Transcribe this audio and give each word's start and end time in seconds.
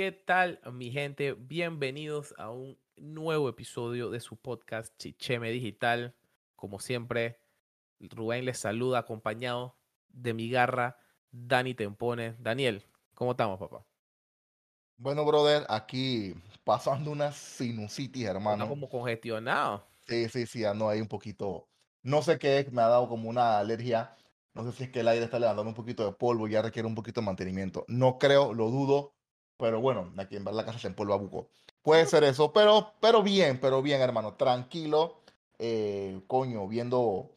¿Y 0.00 0.02
qué 0.02 0.12
tal, 0.12 0.60
mi 0.72 0.90
gente? 0.90 1.34
Bienvenidos 1.34 2.34
a 2.38 2.48
un 2.48 2.78
nuevo 2.96 3.50
episodio 3.50 4.08
de 4.08 4.20
su 4.20 4.38
podcast 4.38 4.96
Chicheme 4.96 5.50
Digital. 5.50 6.14
Como 6.56 6.80
siempre, 6.80 7.38
Rubén 7.98 8.46
les 8.46 8.58
saluda 8.58 9.00
acompañado 9.00 9.76
de 10.08 10.32
mi 10.32 10.48
garra, 10.48 10.96
Dani 11.30 11.74
Tempone. 11.74 12.34
Daniel, 12.38 12.82
¿cómo 13.14 13.32
estamos, 13.32 13.58
papá? 13.58 13.84
Bueno, 14.96 15.22
brother, 15.26 15.66
aquí 15.68 16.32
pasando 16.64 17.10
una 17.10 17.30
sinusitis, 17.32 18.24
hermano. 18.24 18.64
Está 18.64 18.68
como 18.70 18.88
congestionado. 18.88 19.86
Sí, 20.08 20.30
sí, 20.30 20.46
sí, 20.46 20.64
ando 20.64 20.88
ahí 20.88 21.02
un 21.02 21.08
poquito. 21.08 21.68
No 22.02 22.22
sé 22.22 22.38
qué 22.38 22.60
es, 22.60 22.72
me 22.72 22.80
ha 22.80 22.86
dado 22.86 23.06
como 23.06 23.28
una 23.28 23.58
alergia. 23.58 24.16
No 24.54 24.64
sé 24.64 24.72
si 24.72 24.84
es 24.84 24.90
que 24.90 25.00
el 25.00 25.08
aire 25.08 25.26
está 25.26 25.38
levantando 25.38 25.68
un 25.68 25.76
poquito 25.76 26.06
de 26.06 26.12
polvo 26.12 26.48
y 26.48 26.52
ya 26.52 26.62
requiere 26.62 26.88
un 26.88 26.94
poquito 26.94 27.20
de 27.20 27.26
mantenimiento. 27.26 27.84
No 27.86 28.16
creo, 28.16 28.54
lo 28.54 28.70
dudo, 28.70 29.12
pero 29.60 29.80
bueno, 29.80 30.12
aquí 30.16 30.36
en 30.36 30.44
la 30.44 30.64
casa 30.64 30.78
se 30.78 30.88
empolva 30.88 31.16
buco. 31.16 31.48
Puede 31.82 32.06
ser 32.06 32.24
eso, 32.24 32.52
pero, 32.52 32.94
pero 33.00 33.22
bien, 33.22 33.60
pero 33.60 33.82
bien, 33.82 34.00
hermano, 34.00 34.34
tranquilo. 34.34 35.20
Eh, 35.58 36.22
coño, 36.26 36.66
viendo, 36.66 37.30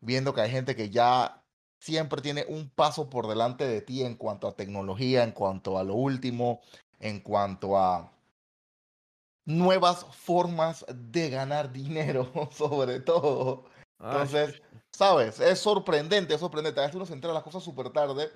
viendo 0.00 0.34
que 0.34 0.40
hay 0.40 0.50
gente 0.50 0.74
que 0.74 0.90
ya 0.90 1.42
siempre 1.78 2.20
tiene 2.20 2.44
un 2.48 2.68
paso 2.68 3.08
por 3.08 3.28
delante 3.28 3.66
de 3.66 3.80
ti 3.80 4.02
en 4.02 4.16
cuanto 4.16 4.48
a 4.48 4.56
tecnología, 4.56 5.22
en 5.22 5.32
cuanto 5.32 5.78
a 5.78 5.84
lo 5.84 5.94
último, 5.94 6.60
en 7.00 7.20
cuanto 7.20 7.78
a 7.78 8.12
nuevas 9.44 10.04
formas 10.12 10.84
de 10.92 11.30
ganar 11.30 11.72
dinero, 11.72 12.30
sobre 12.52 13.00
todo. 13.00 13.64
Entonces, 14.00 14.60
sabes, 14.90 15.38
es 15.38 15.60
sorprendente, 15.60 16.34
es 16.34 16.40
sorprendente. 16.40 16.80
A 16.80 16.84
veces 16.84 16.96
uno 16.96 17.06
se 17.06 17.14
entera 17.14 17.32
las 17.32 17.44
cosas 17.44 17.62
súper 17.62 17.90
tarde 17.90 18.30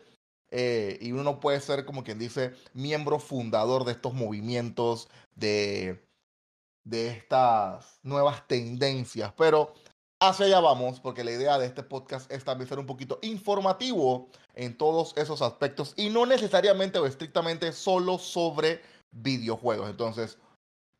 eh, 0.50 0.98
y 1.00 1.12
uno 1.12 1.40
puede 1.40 1.60
ser, 1.60 1.84
como 1.84 2.04
quien 2.04 2.18
dice, 2.18 2.54
miembro 2.72 3.18
fundador 3.18 3.84
de 3.84 3.92
estos 3.92 4.14
movimientos, 4.14 5.08
de, 5.34 6.04
de 6.84 7.08
estas 7.08 7.98
nuevas 8.02 8.46
tendencias. 8.46 9.32
Pero 9.36 9.74
hacia 10.20 10.46
allá 10.46 10.60
vamos, 10.60 11.00
porque 11.00 11.24
la 11.24 11.32
idea 11.32 11.58
de 11.58 11.66
este 11.66 11.82
podcast 11.82 12.30
es 12.30 12.44
también 12.44 12.68
ser 12.68 12.78
un 12.78 12.86
poquito 12.86 13.18
informativo 13.22 14.28
en 14.54 14.76
todos 14.76 15.12
esos 15.16 15.42
aspectos 15.42 15.92
y 15.96 16.08
no 16.08 16.26
necesariamente 16.26 16.98
o 16.98 17.06
estrictamente 17.06 17.72
solo 17.72 18.18
sobre 18.18 18.80
videojuegos. 19.12 19.90
Entonces, 19.90 20.38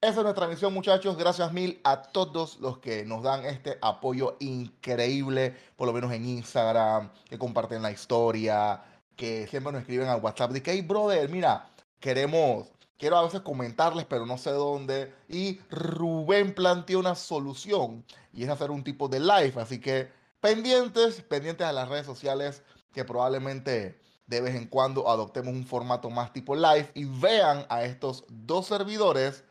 esa 0.03 0.20
es 0.20 0.25
nuestra 0.25 0.47
misión, 0.47 0.75
muchachos. 0.75 1.16
Gracias 1.16 1.53
mil 1.53 1.81
a 1.83 2.03
todos 2.03 2.60
los 2.60 2.78
que 2.78 3.05
nos 3.05 3.22
dan 3.22 3.47
este 3.47 3.78
apoyo 3.81 4.36
increíble, 4.41 5.56
por 5.75 5.86
lo 5.86 5.94
menos 5.94 6.12
en 6.12 6.27
Instagram, 6.27 7.10
que 7.28 7.38
comparten 7.38 7.83
la 7.83 7.91
historia, 7.91 8.83
que 9.17 9.47
siempre 9.48 9.72
nos 9.72 9.83
escriben 9.83 10.09
al 10.09 10.20
WhatsApp 10.20 10.53
de 10.53 10.62
que, 10.62 10.72
hey, 10.72 10.83
brother, 10.83 11.28
mira, 11.28 11.69
queremos, 12.00 12.69
quiero 12.98 13.17
a 13.17 13.22
veces 13.22 13.41
comentarles, 13.41 14.05
pero 14.05 14.27
no 14.27 14.39
sé 14.39 14.50
dónde. 14.50 15.12
Y 15.28 15.59
Rubén 15.70 16.55
planteó 16.55 16.98
una 17.00 17.14
solución 17.14 18.05
y 18.33 18.44
es 18.44 18.48
hacer 18.48 18.70
un 18.70 18.84
tipo 18.84 19.09
de 19.09 19.20
live. 19.20 19.55
Así 19.56 19.81
que 19.81 20.09
pendientes, 20.41 21.22
pendientes 21.22 21.67
a 21.67 21.72
las 21.72 21.89
redes 21.89 22.06
sociales 22.06 22.62
que 22.92 23.05
probablemente 23.05 23.98
de 24.27 24.41
vez 24.41 24.55
en 24.55 24.67
cuando 24.67 25.09
adoptemos 25.09 25.55
un 25.55 25.67
formato 25.67 26.11
más 26.11 26.33
tipo 26.33 26.55
live 26.55 26.91
y 26.94 27.05
vean 27.05 27.64
a 27.69 27.84
estos 27.84 28.25
dos 28.28 28.67
servidores 28.67 29.44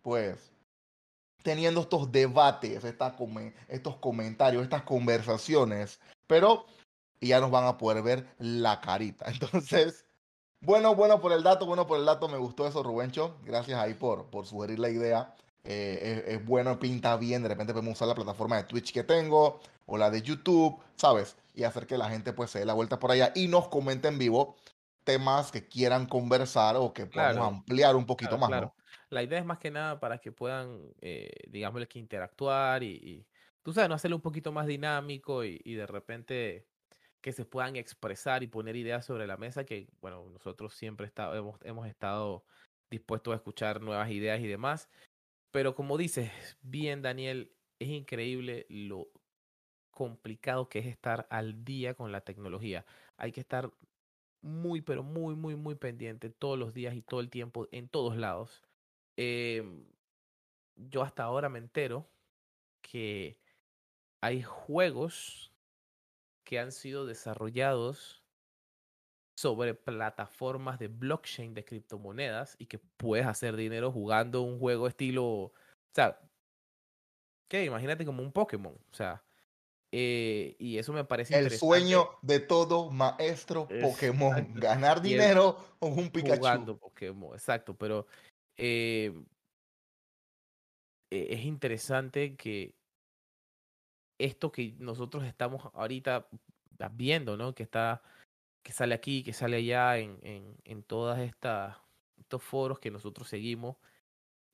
pues 0.00 0.52
teniendo 1.42 1.80
estos 1.80 2.10
debates, 2.10 2.84
estos 2.84 3.96
comentarios, 3.96 4.62
estas 4.62 4.82
conversaciones, 4.82 5.98
pero 6.26 6.66
ya 7.28 7.40
nos 7.40 7.50
van 7.50 7.64
a 7.66 7.78
poder 7.78 8.02
ver 8.02 8.26
la 8.38 8.80
carita. 8.80 9.26
Entonces, 9.30 10.04
bueno, 10.60 10.94
bueno 10.94 11.20
por 11.20 11.32
el 11.32 11.42
dato, 11.42 11.66
bueno 11.66 11.86
por 11.86 11.98
el 11.98 12.06
dato, 12.06 12.28
me 12.28 12.38
gustó 12.38 12.66
eso, 12.66 12.82
Rubencho. 12.82 13.36
Gracias 13.44 13.78
ahí 13.78 13.94
por, 13.94 14.26
por 14.26 14.46
sugerir 14.46 14.78
la 14.78 14.90
idea. 14.90 15.34
Eh, 15.64 16.24
es, 16.26 16.44
bueno, 16.44 16.78
pinta 16.78 17.16
bien, 17.16 17.42
de 17.42 17.48
repente 17.48 17.72
podemos 17.72 17.94
usar 17.94 18.08
la 18.08 18.14
plataforma 18.14 18.56
de 18.56 18.64
Twitch 18.64 18.92
que 18.92 19.04
tengo 19.04 19.60
o 19.86 19.96
la 19.96 20.10
de 20.10 20.22
YouTube, 20.22 20.76
¿sabes? 20.96 21.36
Y 21.54 21.64
hacer 21.64 21.86
que 21.86 21.96
la 21.96 22.08
gente 22.08 22.32
pues 22.32 22.50
se 22.50 22.60
dé 22.60 22.64
la 22.64 22.74
vuelta 22.74 22.98
por 22.98 23.12
allá 23.12 23.32
y 23.34 23.46
nos 23.46 23.68
comente 23.68 24.08
en 24.08 24.18
vivo 24.18 24.56
temas 25.04 25.50
que 25.52 25.68
quieran 25.68 26.06
conversar 26.06 26.76
o 26.76 26.92
que 26.92 27.06
podamos 27.06 27.46
ampliar 27.46 27.96
un 27.96 28.06
poquito 28.06 28.38
más. 28.38 28.50
¿no? 28.50 28.74
La 29.10 29.22
idea 29.22 29.38
es 29.38 29.44
más 29.44 29.58
que 29.58 29.70
nada 29.70 30.00
para 30.00 30.18
que 30.18 30.32
puedan, 30.32 30.80
eh, 31.00 31.30
digamos, 31.48 31.86
que 31.86 31.98
interactuar 31.98 32.82
y, 32.82 33.26
tú 33.62 33.72
sabes, 33.72 33.88
no 33.88 33.94
hacerlo 33.94 34.16
un 34.16 34.22
poquito 34.22 34.52
más 34.52 34.66
dinámico 34.66 35.44
y, 35.44 35.74
de 35.74 35.86
repente 35.86 36.66
que 37.22 37.32
se 37.32 37.44
puedan 37.44 37.76
expresar 37.76 38.42
y 38.42 38.48
poner 38.48 38.76
ideas 38.76 39.06
sobre 39.06 39.26
la 39.26 39.36
mesa, 39.36 39.64
que, 39.64 39.88
bueno, 40.00 40.28
nosotros 40.30 40.74
siempre 40.74 41.06
está, 41.06 41.34
hemos, 41.36 41.58
hemos 41.62 41.86
estado 41.86 42.44
dispuestos 42.90 43.32
a 43.32 43.36
escuchar 43.36 43.80
nuevas 43.80 44.10
ideas 44.10 44.40
y 44.40 44.48
demás. 44.48 44.90
Pero 45.52 45.74
como 45.74 45.96
dices, 45.96 46.30
bien, 46.62 47.00
Daniel, 47.00 47.52
es 47.78 47.88
increíble 47.88 48.66
lo 48.68 49.08
complicado 49.92 50.68
que 50.68 50.80
es 50.80 50.86
estar 50.86 51.26
al 51.30 51.64
día 51.64 51.94
con 51.94 52.10
la 52.10 52.22
tecnología. 52.22 52.84
Hay 53.16 53.32
que 53.32 53.40
estar 53.40 53.72
muy, 54.42 54.80
pero 54.80 55.02
muy, 55.04 55.36
muy, 55.36 55.54
muy 55.54 55.76
pendiente 55.76 56.28
todos 56.30 56.58
los 56.58 56.74
días 56.74 56.94
y 56.94 57.02
todo 57.02 57.20
el 57.20 57.30
tiempo, 57.30 57.68
en 57.70 57.88
todos 57.88 58.16
lados. 58.16 58.62
Em, 59.16 59.86
yo 60.74 61.02
hasta 61.02 61.22
ahora 61.22 61.48
me 61.48 61.58
entero 61.58 62.08
que 62.82 63.38
hay 64.20 64.42
juegos 64.42 65.51
que 66.52 66.58
han 66.58 66.70
sido 66.70 67.06
desarrollados 67.06 68.22
sobre 69.38 69.72
plataformas 69.72 70.78
de 70.78 70.88
blockchain 70.88 71.54
de 71.54 71.64
criptomonedas 71.64 72.56
y 72.58 72.66
que 72.66 72.78
puedes 72.78 73.26
hacer 73.26 73.56
dinero 73.56 73.90
jugando 73.90 74.42
un 74.42 74.58
juego 74.58 74.86
estilo, 74.86 75.24
o 75.24 75.54
sea, 75.94 76.20
¿qué? 77.48 77.64
Imagínate 77.64 78.04
como 78.04 78.22
un 78.22 78.32
Pokémon, 78.32 78.74
o 78.74 78.94
sea, 78.94 79.24
eh, 79.92 80.54
y 80.58 80.76
eso 80.76 80.92
me 80.92 81.06
parece 81.06 81.38
El 81.38 81.50
sueño 81.52 82.10
de 82.20 82.40
todo 82.40 82.90
maestro 82.90 83.66
Pokémon, 83.80 84.52
ganar 84.52 85.00
dinero 85.00 85.56
con 85.78 85.98
un 85.98 86.10
Pikachu. 86.10 86.36
Jugando 86.36 86.76
Pokémon, 86.76 87.32
exacto, 87.32 87.74
pero 87.74 88.06
eh, 88.58 89.10
e, 91.10 91.32
es 91.32 91.44
interesante 91.46 92.36
que 92.36 92.74
esto 94.24 94.52
que 94.52 94.74
nosotros 94.78 95.24
estamos 95.24 95.68
ahorita 95.74 96.28
viendo, 96.92 97.36
¿no? 97.36 97.54
Que 97.54 97.62
está, 97.62 98.02
que 98.62 98.72
sale 98.72 98.94
aquí, 98.94 99.22
que 99.22 99.32
sale 99.32 99.58
allá 99.58 99.98
en, 99.98 100.18
en, 100.22 100.56
en 100.64 100.82
todas 100.82 101.20
estas 101.20 101.76
estos 102.18 102.42
foros 102.42 102.78
que 102.78 102.90
nosotros 102.90 103.28
seguimos 103.28 103.76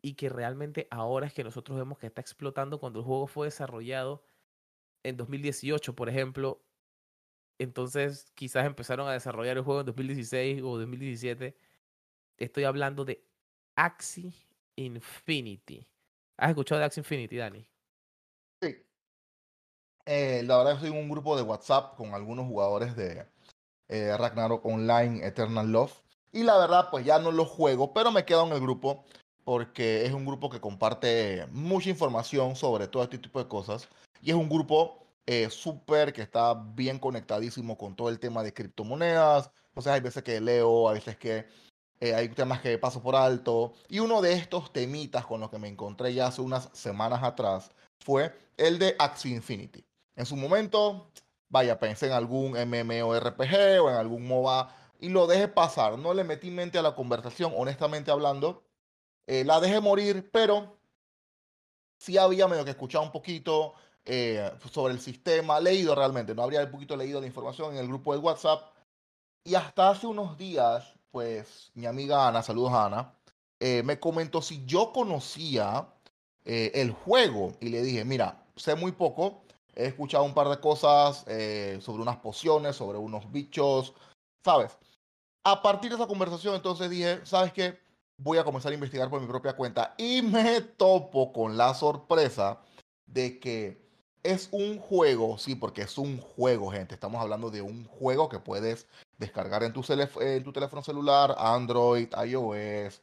y 0.03 0.15
que 0.15 0.29
realmente 0.29 0.89
ahora 0.91 1.27
es 1.27 1.35
que 1.35 1.45
nosotros 1.45 1.79
vemos 1.79 1.99
que 1.99 2.07
está 2.07 2.21
explotando 2.21 2.81
cuando 2.81 3.01
el 3.01 3.05
juego 3.05 3.27
fue 3.27 3.47
desarrollado 3.47 4.23
en 5.05 5.17
2018, 5.17 5.95
por 5.95 6.09
ejemplo. 6.09 6.65
Entonces, 7.59 8.33
quizás 8.35 8.67
empezaron 8.67 9.09
a 9.09 9.13
desarrollar 9.13 9.57
el 9.57 9.65
juego 9.65 9.81
en 9.81 9.87
2016 9.87 10.63
o 10.63 10.79
2017. 10.79 11.57
Estoy 12.39 12.65
hablando 12.65 13.05
de 13.05 13.25
Axie 13.77 14.33
Infinity. 14.77 15.87
¿Has 16.37 16.51
escuchado 16.51 16.79
de 16.81 16.87
Axie 16.87 17.01
Infinity, 17.01 17.37
Dani? 17.37 17.69
Eh, 20.11 20.43
la 20.47 20.57
verdad, 20.57 20.81
soy 20.81 20.89
un 20.89 21.07
grupo 21.07 21.37
de 21.37 21.43
WhatsApp 21.43 21.95
con 21.95 22.15
algunos 22.15 22.47
jugadores 22.47 22.97
de 22.97 23.27
eh, 23.89 24.17
Ragnarok 24.17 24.65
Online, 24.65 25.27
Eternal 25.27 25.71
Love. 25.71 25.93
Y 26.33 26.45
la 26.45 26.57
verdad, 26.57 26.89
pues 26.91 27.05
ya 27.05 27.19
no 27.19 27.31
lo 27.31 27.45
juego, 27.45 27.93
pero 27.93 28.11
me 28.11 28.25
quedo 28.25 28.47
en 28.47 28.55
el 28.55 28.61
grupo 28.61 29.05
porque 29.45 30.07
es 30.07 30.15
un 30.15 30.25
grupo 30.25 30.49
que 30.49 30.63
comparte 30.63 31.47
mucha 31.53 31.91
información 31.91 32.57
sobre 32.57 32.89
todo 32.89 33.03
este 33.03 33.19
tipo 33.19 33.39
de 33.39 33.49
cosas. 33.49 33.87
Y 34.23 34.31
es 34.31 34.37
un 34.37 34.49
grupo 34.49 35.07
eh, 35.27 35.51
súper 35.51 36.15
que 36.15 36.23
está 36.23 36.55
bien 36.55 36.99
conectadísimo 36.99 37.77
con 37.77 37.95
todo 37.95 38.09
el 38.09 38.19
tema 38.19 38.43
de 38.43 38.55
criptomonedas. 38.55 39.51
Sea, 39.79 39.93
hay 39.93 40.01
veces 40.01 40.23
que 40.23 40.41
leo, 40.41 40.89
hay 40.89 40.95
veces 40.95 41.19
que 41.19 41.47
eh, 42.01 42.15
hay 42.15 42.31
temas 42.31 42.63
que 42.63 42.79
paso 42.79 43.03
por 43.03 43.15
alto. 43.15 43.75
Y 43.91 43.99
uno 43.99 44.23
de 44.23 44.33
estos 44.33 44.73
temitas 44.73 45.27
con 45.27 45.41
los 45.41 45.51
que 45.51 45.59
me 45.59 45.69
encontré 45.69 46.15
ya 46.15 46.29
hace 46.29 46.41
unas 46.41 46.71
semanas 46.73 47.23
atrás 47.23 47.71
fue 47.99 48.35
el 48.57 48.79
de 48.79 48.97
Axie 48.99 49.35
Infinity. 49.35 49.85
En 50.19 50.27
su 50.27 50.35
momento, 50.35 51.13
vaya, 51.49 51.79
pensé 51.79 52.07
en 52.07 52.13
algún 52.13 52.51
MMORPG 52.55 53.81
o 53.81 53.89
en 53.89 53.95
algún 53.95 54.27
MOBA 54.27 54.75
y 54.99 55.11
lo 55.11 55.29
dejé 55.29 55.47
pasar. 55.47 55.97
No 55.97 56.13
le 56.13 56.25
metí 56.25 56.51
mente 56.51 56.77
a 56.77 56.83
la 56.83 56.97
conversación, 56.97 57.53
honestamente 57.57 58.11
hablando. 58.11 58.65
Eh, 59.29 59.45
la 59.45 59.61
dejé 59.61 59.81
morir, 59.81 60.29
pero 60.33 60.77
sí 61.99 62.19
había 62.19 62.49
medio 62.49 62.65
que 62.65 62.73
escuchado 62.73 63.05
un 63.05 63.13
poquito 63.13 63.75
eh, 64.05 64.51
sobre 64.73 64.93
el 64.93 65.01
sistema, 65.01 65.61
leído 65.61 65.95
realmente, 65.95 66.35
no 66.35 66.43
habría 66.43 66.65
un 66.65 66.73
poquito 66.73 66.97
leído 66.97 67.21
la 67.21 67.29
información 67.29 67.75
en 67.75 67.79
el 67.79 67.87
grupo 67.87 68.13
de 68.13 68.19
WhatsApp. 68.19 68.75
Y 69.45 69.55
hasta 69.55 69.91
hace 69.91 70.09
unos 70.09 70.37
días 70.37 70.95
pues 71.13 71.71
mi 71.75 71.87
amiga 71.87 72.27
Ana, 72.27 72.43
saludos 72.43 72.73
a 72.73 72.87
Ana, 72.87 73.15
eh, 73.61 73.85
me 73.85 74.01
comentó 74.01 74.43
si 74.43 74.65
yo 74.67 74.93
conocía 74.93 75.89
el 76.45 76.93
juego 76.93 77.53
y 77.61 77.69
le 77.69 77.83
dije, 77.83 78.07
mira, 78.07 78.43
sé 78.57 78.75
muy 78.75 78.93
poco, 78.93 79.43
he 79.79 79.87
escuchado 79.87 80.25
un 80.25 80.35
par 80.35 80.49
de 80.49 80.61
cosas 80.61 81.25
eh, 81.29 81.79
sobre 81.81 82.03
unas 82.03 82.17
pociones, 82.17 82.77
sobre 82.77 82.99
unos 82.99 83.31
bichos, 83.33 83.95
¿sabes? 84.45 84.77
A 85.45 85.63
partir 85.63 85.91
de 85.91 85.97
esa 85.97 86.07
conversación 86.07 86.55
entonces 86.55 86.91
dije, 86.91 87.25
¿sabes 87.25 87.53
qué? 87.55 87.79
voy 88.19 88.39
a 88.39 88.45
comenzar 88.45 88.73
a 88.73 88.75
investigar 88.75 89.09
por 89.09 89.21
mi 89.21 89.27
propia 89.27 89.55
cuenta 89.55 89.95
y 89.97 90.23
me 90.23 90.61
topo 90.61 91.33
con 91.33 91.57
la 91.57 91.73
sorpresa 91.75 92.61
de 93.07 93.39
que 93.39 93.89
es 94.25 94.49
un 94.51 94.79
juego, 94.79 95.39
sí, 95.39 95.55
porque 95.55 95.83
es 95.83 95.97
un 95.97 96.19
juego, 96.19 96.71
gente. 96.71 96.95
Estamos 96.95 97.23
hablando 97.23 97.51
de 97.51 97.63
un 97.63 97.85
juego 97.85 98.29
que 98.29 98.41
puedes 98.41 98.87
descargar 99.17 99.63
en 99.63 99.73
tu, 99.73 99.85
en 100.21 100.45
tu 100.45 100.53
teléfono 100.53 100.83
celular, 100.83 101.35
Android, 101.39 102.09
iOS. 102.27 103.01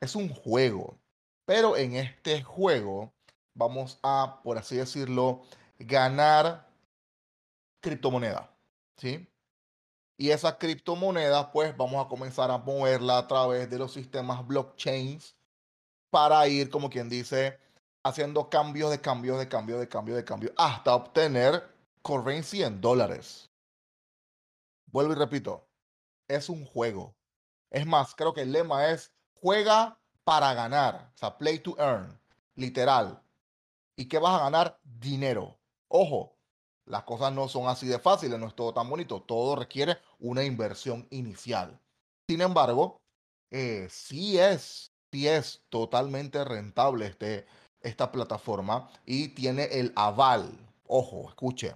Es 0.00 0.16
un 0.16 0.28
juego. 0.28 0.98
Pero 1.46 1.76
en 1.76 1.94
este 1.94 2.42
juego 2.42 3.12
vamos 3.54 3.98
a, 4.02 4.40
por 4.42 4.58
así 4.58 4.76
decirlo, 4.76 5.42
ganar 5.78 6.68
criptomoneda. 7.80 8.54
¿Sí? 8.96 9.28
Y 10.16 10.30
esa 10.30 10.58
criptomoneda, 10.58 11.52
pues 11.52 11.76
vamos 11.76 12.04
a 12.04 12.08
comenzar 12.08 12.50
a 12.50 12.58
moverla 12.58 13.18
a 13.18 13.28
través 13.28 13.70
de 13.70 13.78
los 13.78 13.92
sistemas 13.92 14.44
blockchains 14.46 15.36
para 16.10 16.46
ir, 16.48 16.70
como 16.70 16.90
quien 16.90 17.08
dice, 17.08 17.58
haciendo 18.02 18.50
cambios 18.50 18.90
de 18.90 19.00
cambio, 19.00 19.38
de 19.38 19.48
cambio, 19.48 19.78
de 19.78 19.88
cambio, 19.88 20.16
de 20.16 20.24
cambio, 20.24 20.52
hasta 20.56 20.94
obtener 20.94 21.72
currency 22.02 22.62
en 22.62 22.80
dólares. 22.80 23.50
Vuelvo 24.86 25.12
y 25.12 25.16
repito, 25.16 25.68
es 26.26 26.48
un 26.48 26.64
juego. 26.64 27.14
Es 27.70 27.86
más, 27.86 28.14
creo 28.14 28.34
que 28.34 28.42
el 28.42 28.52
lema 28.52 28.90
es 28.90 29.12
juega 29.34 30.00
para 30.24 30.54
ganar, 30.54 31.12
o 31.14 31.16
sea, 31.16 31.38
play 31.38 31.58
to 31.58 31.76
earn, 31.78 32.18
literal. 32.54 33.22
¿Y 33.96 34.08
qué 34.08 34.18
vas 34.18 34.40
a 34.40 34.44
ganar? 34.44 34.80
Dinero. 34.82 35.57
Ojo, 35.88 36.36
las 36.84 37.04
cosas 37.04 37.32
no 37.32 37.48
son 37.48 37.66
así 37.68 37.86
de 37.86 37.98
fáciles, 37.98 38.38
no 38.38 38.46
es 38.46 38.54
todo 38.54 38.72
tan 38.72 38.88
bonito, 38.88 39.22
todo 39.22 39.56
requiere 39.56 39.98
una 40.18 40.44
inversión 40.44 41.06
inicial. 41.10 41.78
Sin 42.28 42.40
embargo, 42.40 43.00
eh, 43.50 43.88
sí 43.90 44.38
es, 44.38 44.92
sí 45.12 45.28
es 45.28 45.62
totalmente 45.68 46.44
rentable 46.44 47.06
este, 47.06 47.46
esta 47.80 48.12
plataforma 48.12 48.90
y 49.06 49.28
tiene 49.28 49.64
el 49.64 49.92
aval, 49.96 50.50
ojo, 50.86 51.28
escuche, 51.28 51.74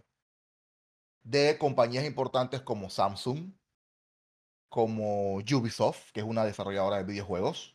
de 1.23 1.57
compañías 1.59 2.05
importantes 2.05 2.63
como 2.63 2.91
Samsung, 2.91 3.53
como 4.69 5.37
Ubisoft, 5.37 6.11
que 6.13 6.21
es 6.21 6.27
una 6.27 6.45
desarrolladora 6.45 6.97
de 6.97 7.05
videojuegos, 7.05 7.75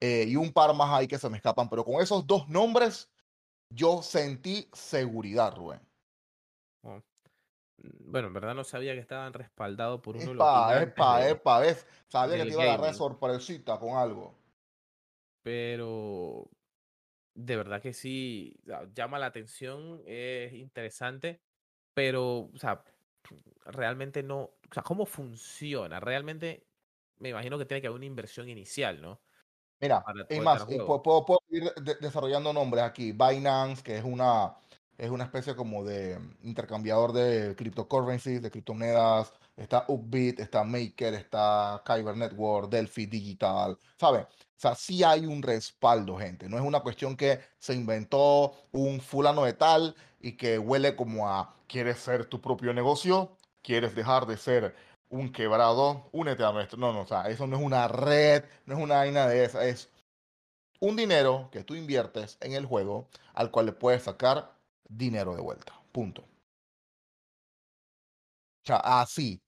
eh, 0.00 0.26
y 0.28 0.36
un 0.36 0.52
par 0.52 0.74
más 0.74 0.90
ahí 0.90 1.06
que 1.06 1.18
se 1.18 1.30
me 1.30 1.38
escapan, 1.38 1.68
pero 1.68 1.84
con 1.84 2.02
esos 2.02 2.26
dos 2.26 2.48
nombres 2.48 3.10
yo 3.74 4.02
sentí 4.02 4.68
seguridad, 4.72 5.54
Rubén. 5.54 5.80
Oh. 6.82 7.02
Bueno, 7.76 8.28
en 8.28 8.34
verdad 8.34 8.54
no 8.54 8.64
sabía 8.64 8.94
que 8.94 9.00
estaban 9.00 9.32
respaldados 9.32 10.00
por 10.00 10.16
uno 10.16 10.32
epa, 10.32 10.74
de 10.74 10.82
Epa, 10.84 11.28
epa, 11.28 11.58
ves. 11.58 11.86
Sabía 12.08 12.36
que 12.36 12.44
te 12.44 12.52
iba 12.52 12.62
a 12.62 12.74
agarrar 12.74 12.94
sorpresita 12.94 13.78
con 13.78 13.96
algo. 13.96 14.34
Pero 15.42 16.48
de 17.34 17.56
verdad 17.56 17.82
que 17.82 17.92
sí, 17.92 18.56
llama 18.94 19.18
la 19.18 19.26
atención, 19.26 20.00
es 20.06 20.52
interesante, 20.52 21.40
pero, 21.92 22.50
o 22.54 22.58
sea, 22.58 22.82
realmente 23.66 24.22
no, 24.22 24.40
o 24.40 24.72
sea, 24.72 24.82
¿cómo 24.82 25.04
funciona? 25.04 26.00
Realmente 26.00 26.66
me 27.18 27.30
imagino 27.30 27.58
que 27.58 27.66
tiene 27.66 27.80
que 27.80 27.88
haber 27.88 27.96
una 27.96 28.06
inversión 28.06 28.48
inicial, 28.48 29.02
¿no? 29.02 29.20
Mira, 29.80 30.04
y 30.30 30.40
más, 30.40 30.64
puedo, 30.64 31.02
puedo, 31.02 31.40
ir 31.50 31.72
desarrollando 32.00 32.52
nombres 32.52 32.84
aquí. 32.84 33.12
Binance, 33.12 33.82
que 33.82 33.98
es 33.98 34.04
una, 34.04 34.54
es 34.96 35.10
una 35.10 35.24
especie 35.24 35.54
como 35.54 35.84
de 35.84 36.18
intercambiador 36.42 37.12
de 37.12 37.54
cryptocurrencies, 37.56 38.42
de 38.42 38.50
criptomonedas. 38.50 39.32
Está 39.56 39.84
Upbit, 39.88 40.40
está 40.40 40.64
Maker, 40.64 41.14
está 41.14 41.82
Kyber 41.84 42.16
Network, 42.16 42.70
Delphi 42.70 43.06
Digital, 43.06 43.78
¿sabes? 43.96 44.22
O 44.22 44.60
sea, 44.64 44.74
sí 44.74 45.04
hay 45.04 45.26
un 45.26 45.42
respaldo, 45.42 46.16
gente. 46.16 46.48
No 46.48 46.56
es 46.56 46.64
una 46.64 46.80
cuestión 46.80 47.16
que 47.16 47.40
se 47.58 47.74
inventó 47.74 48.52
un 48.72 49.00
fulano 49.00 49.44
de 49.44 49.52
tal 49.52 49.94
y 50.20 50.32
que 50.32 50.58
huele 50.58 50.96
como 50.96 51.28
a 51.28 51.54
quieres 51.66 51.98
ser 51.98 52.26
tu 52.26 52.40
propio 52.40 52.72
negocio, 52.72 53.36
quieres 53.62 53.94
dejar 53.94 54.26
de 54.26 54.36
ser 54.36 54.74
un 55.14 55.32
quebrado, 55.32 56.08
únete 56.12 56.44
a 56.44 56.52
nuestro. 56.52 56.78
No, 56.78 56.92
no, 56.92 57.02
o 57.02 57.06
sea, 57.06 57.28
eso 57.28 57.46
no 57.46 57.56
es 57.56 57.62
una 57.62 57.86
red, 57.88 58.44
no 58.66 58.76
es 58.76 58.82
una 58.82 58.96
vaina 58.96 59.26
de 59.28 59.44
esa, 59.44 59.64
es 59.64 59.90
un 60.80 60.96
dinero 60.96 61.48
que 61.52 61.62
tú 61.62 61.74
inviertes 61.76 62.36
en 62.40 62.52
el 62.52 62.66
juego 62.66 63.08
al 63.32 63.50
cual 63.50 63.66
le 63.66 63.72
puedes 63.72 64.02
sacar 64.02 64.52
dinero 64.88 65.34
de 65.36 65.42
vuelta. 65.42 65.72
Punto. 65.92 66.22
O 66.22 66.26
sea, 68.66 68.78
así. 68.78 69.40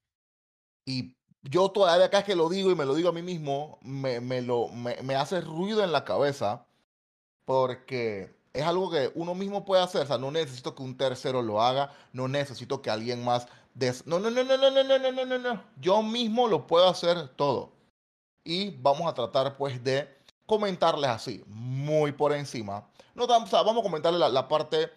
Y 0.85 1.15
yo 1.43 1.69
todavía 1.69 2.05
acá 2.05 2.19
es 2.19 2.25
que 2.25 2.35
lo 2.35 2.49
digo 2.49 2.71
y 2.71 2.75
me 2.75 2.85
lo 2.85 2.95
digo 2.95 3.09
a 3.09 3.13
mí 3.13 3.21
mismo, 3.21 3.77
me, 3.81 4.21
me 4.21 4.41
lo, 4.41 4.69
me, 4.69 5.01
me, 5.03 5.15
hace 5.15 5.41
ruido 5.41 5.83
en 5.83 5.91
la 5.91 6.05
cabeza 6.05 6.65
porque 7.45 8.33
es 8.53 8.63
algo 8.63 8.89
que 8.89 9.11
uno 9.15 9.35
mismo 9.35 9.65
puede 9.65 9.83
hacer. 9.83 10.03
O 10.03 10.07
sea, 10.07 10.17
no 10.17 10.31
necesito 10.31 10.75
que 10.75 10.83
un 10.83 10.97
tercero 10.97 11.41
lo 11.41 11.61
haga, 11.61 11.91
no 12.13 12.27
necesito 12.29 12.81
que 12.81 12.89
alguien 12.89 13.23
más... 13.25 13.47
No, 14.05 14.19
no, 14.19 14.31
no, 14.31 14.43
no, 14.43 14.57
no, 14.57 14.71
no, 14.71 14.83
no, 14.83 15.11
no, 15.11 15.25
no, 15.25 15.37
no. 15.37 15.63
Yo 15.79 16.01
mismo 16.01 16.47
lo 16.47 16.65
puedo 16.65 16.87
hacer 16.87 17.27
todo. 17.35 17.73
Y 18.43 18.71
vamos 18.77 19.07
a 19.07 19.13
tratar 19.13 19.55
pues 19.55 19.83
de 19.83 20.07
comentarles 20.47 21.09
así, 21.09 21.43
muy 21.47 22.11
por 22.11 22.33
encima. 22.33 22.87
No, 23.13 23.25
o 23.25 23.47
sea, 23.47 23.61
vamos 23.61 23.81
a 23.81 23.83
comentarles 23.83 24.19
la, 24.19 24.29
la, 24.29 24.47
parte, 24.47 24.89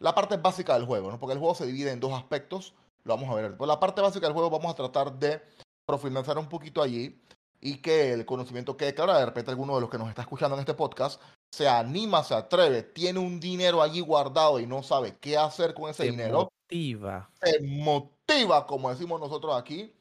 la 0.00 0.14
parte 0.14 0.36
básica 0.36 0.74
del 0.74 0.84
juego, 0.84 1.10
¿no? 1.10 1.18
Porque 1.18 1.32
el 1.32 1.38
juego 1.38 1.54
se 1.54 1.64
divide 1.64 1.92
en 1.92 2.00
dos 2.00 2.12
aspectos. 2.12 2.74
Lo 3.04 3.16
vamos 3.16 3.30
a 3.30 3.40
ver. 3.40 3.56
Por 3.56 3.68
la 3.68 3.80
parte 3.80 4.02
básica 4.02 4.26
del 4.26 4.34
juego 4.34 4.50
vamos 4.50 4.70
a 4.72 4.74
tratar 4.74 5.18
de 5.18 5.40
profundizar 5.86 6.36
un 6.36 6.48
poquito 6.48 6.82
allí 6.82 7.22
y 7.60 7.78
que 7.78 8.12
el 8.12 8.26
conocimiento 8.26 8.76
quede 8.76 8.94
claro. 8.94 9.14
De 9.14 9.24
repente 9.24 9.50
alguno 9.50 9.76
de 9.76 9.80
los 9.80 9.88
que 9.88 9.98
nos 9.98 10.10
está 10.10 10.22
escuchando 10.22 10.56
en 10.56 10.60
este 10.60 10.74
podcast 10.74 11.22
se 11.50 11.68
anima, 11.68 12.22
se 12.22 12.34
atreve, 12.34 12.82
tiene 12.82 13.18
un 13.18 13.40
dinero 13.40 13.82
allí 13.82 14.00
guardado 14.00 14.60
y 14.60 14.66
no 14.66 14.82
sabe 14.82 15.16
qué 15.18 15.36
hacer 15.36 15.74
con 15.74 15.90
ese 15.90 16.04
dinero. 16.04 16.50
Motiva. 16.68 17.30
Se 17.42 17.60
motiva, 17.60 18.66
como 18.66 18.90
decimos 18.90 19.20
nosotros 19.20 19.56
aquí. 19.56 19.92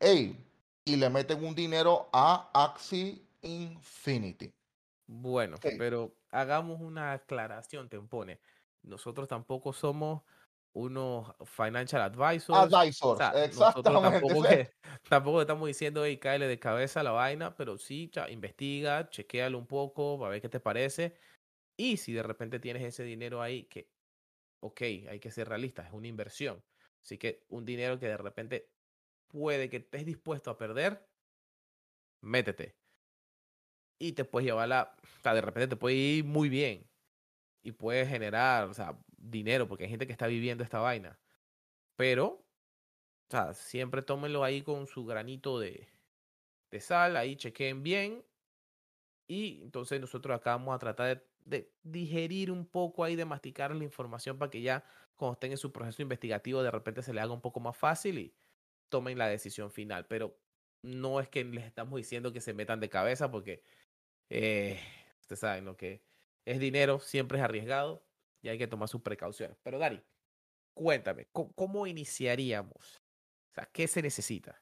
Ey, 0.00 0.36
y 0.84 0.96
le 0.96 1.08
meten 1.08 1.44
un 1.44 1.54
dinero 1.54 2.08
a 2.12 2.50
Axie 2.52 3.22
Infinity. 3.42 4.52
Bueno, 5.06 5.56
pero 5.78 6.14
hagamos 6.30 6.80
una 6.80 7.12
aclaración, 7.12 7.88
te 7.88 7.96
impone. 7.96 8.40
Nosotros 8.82 9.28
tampoco 9.28 9.72
somos 9.72 10.22
unos 10.74 11.32
financial 11.46 12.02
advisors. 12.02 12.72
Advisors, 12.72 13.20
exactamente. 13.36 14.70
Tampoco, 15.08 15.40
estamos 15.40 15.66
diciendo, 15.68 16.04
hey, 16.04 16.18
cáele 16.18 16.46
de 16.48 16.58
cabeza 16.58 17.02
la 17.02 17.12
vaina, 17.12 17.56
pero 17.56 17.78
sí, 17.78 18.10
ya, 18.12 18.28
investiga, 18.28 19.08
chequealo 19.08 19.56
un 19.58 19.66
poco, 19.66 20.24
a 20.24 20.28
ver 20.28 20.42
qué 20.42 20.48
te 20.48 20.60
parece. 20.60 21.14
Y 21.76 21.96
si 21.96 22.12
de 22.12 22.22
repente 22.22 22.60
tienes 22.60 22.82
ese 22.82 23.04
dinero 23.04 23.40
ahí, 23.40 23.64
que, 23.64 23.88
ok, 24.60 24.82
hay 25.10 25.20
que 25.20 25.30
ser 25.30 25.48
realistas, 25.48 25.86
es 25.86 25.92
una 25.92 26.08
inversión. 26.08 26.64
Así 27.02 27.18
que 27.18 27.44
un 27.48 27.64
dinero 27.64 27.98
que 27.98 28.06
de 28.06 28.16
repente 28.16 28.70
puede 29.28 29.70
que 29.70 29.78
estés 29.78 30.04
dispuesto 30.06 30.50
a 30.50 30.58
perder, 30.58 31.06
métete. 32.22 32.74
Y 33.98 34.12
te 34.12 34.24
puedes 34.24 34.46
llevar 34.46 34.68
la, 34.68 34.96
o 35.02 35.22
sea, 35.22 35.34
de 35.34 35.40
repente 35.40 35.68
te 35.68 35.76
puede 35.76 35.94
ir 35.94 36.24
muy 36.24 36.48
bien 36.48 36.90
y 37.64 37.72
puedes 37.72 38.08
generar, 38.08 38.70
dinero, 39.16 39.66
porque 39.66 39.84
hay 39.84 39.90
gente 39.90 40.06
que 40.06 40.12
está 40.12 40.26
viviendo 40.26 40.62
esta 40.62 40.80
vaina. 40.80 41.18
Pero, 41.96 42.44
siempre 43.54 44.02
tómenlo 44.02 44.44
ahí 44.44 44.62
con 44.62 44.86
su 44.86 45.06
granito 45.06 45.58
de, 45.58 45.88
de 46.70 46.80
sal, 46.80 47.16
ahí 47.16 47.36
chequen 47.36 47.82
bien. 47.82 48.22
Y 49.26 49.62
entonces 49.62 49.98
nosotros 50.00 50.36
acá 50.36 50.52
vamos 50.52 50.74
a 50.74 50.78
tratar 50.78 51.24
de, 51.46 51.72
digerir 51.82 52.50
un 52.50 52.66
poco 52.66 53.02
ahí, 53.02 53.16
de 53.16 53.24
masticar 53.24 53.74
la 53.74 53.82
información 53.82 54.38
para 54.38 54.50
que 54.50 54.60
ya 54.60 54.84
cuando 55.16 55.34
estén 55.34 55.52
en 55.52 55.58
su 55.58 55.72
proceso 55.72 56.02
investigativo 56.02 56.62
de 56.62 56.70
repente 56.70 57.02
se 57.02 57.14
le 57.14 57.20
haga 57.22 57.32
un 57.32 57.40
poco 57.40 57.60
más 57.60 57.76
fácil 57.76 58.18
y 58.18 58.34
tomen 58.90 59.16
la 59.16 59.26
decisión 59.28 59.70
final. 59.70 60.06
Pero 60.06 60.36
no 60.82 61.18
es 61.20 61.28
que 61.30 61.44
les 61.44 61.64
estamos 61.64 61.96
diciendo 61.96 62.30
que 62.30 62.42
se 62.42 62.52
metan 62.52 62.80
de 62.80 62.90
cabeza 62.90 63.30
porque 63.30 63.62
eh, 64.28 64.78
ustedes 65.20 65.40
saben 65.40 65.64
lo 65.64 65.78
que 65.78 66.02
es 66.44 66.58
dinero, 66.58 67.00
siempre 67.00 67.38
es 67.38 67.44
arriesgado 67.44 68.02
y 68.42 68.48
hay 68.48 68.58
que 68.58 68.66
tomar 68.66 68.88
sus 68.88 69.02
precauciones. 69.02 69.56
Pero 69.62 69.78
Gary, 69.78 70.02
cuéntame, 70.74 71.28
¿cómo, 71.32 71.86
iniciaríamos? 71.86 73.02
O 73.50 73.54
sea, 73.54 73.68
¿qué 73.72 73.86
se 73.88 74.02
necesita? 74.02 74.60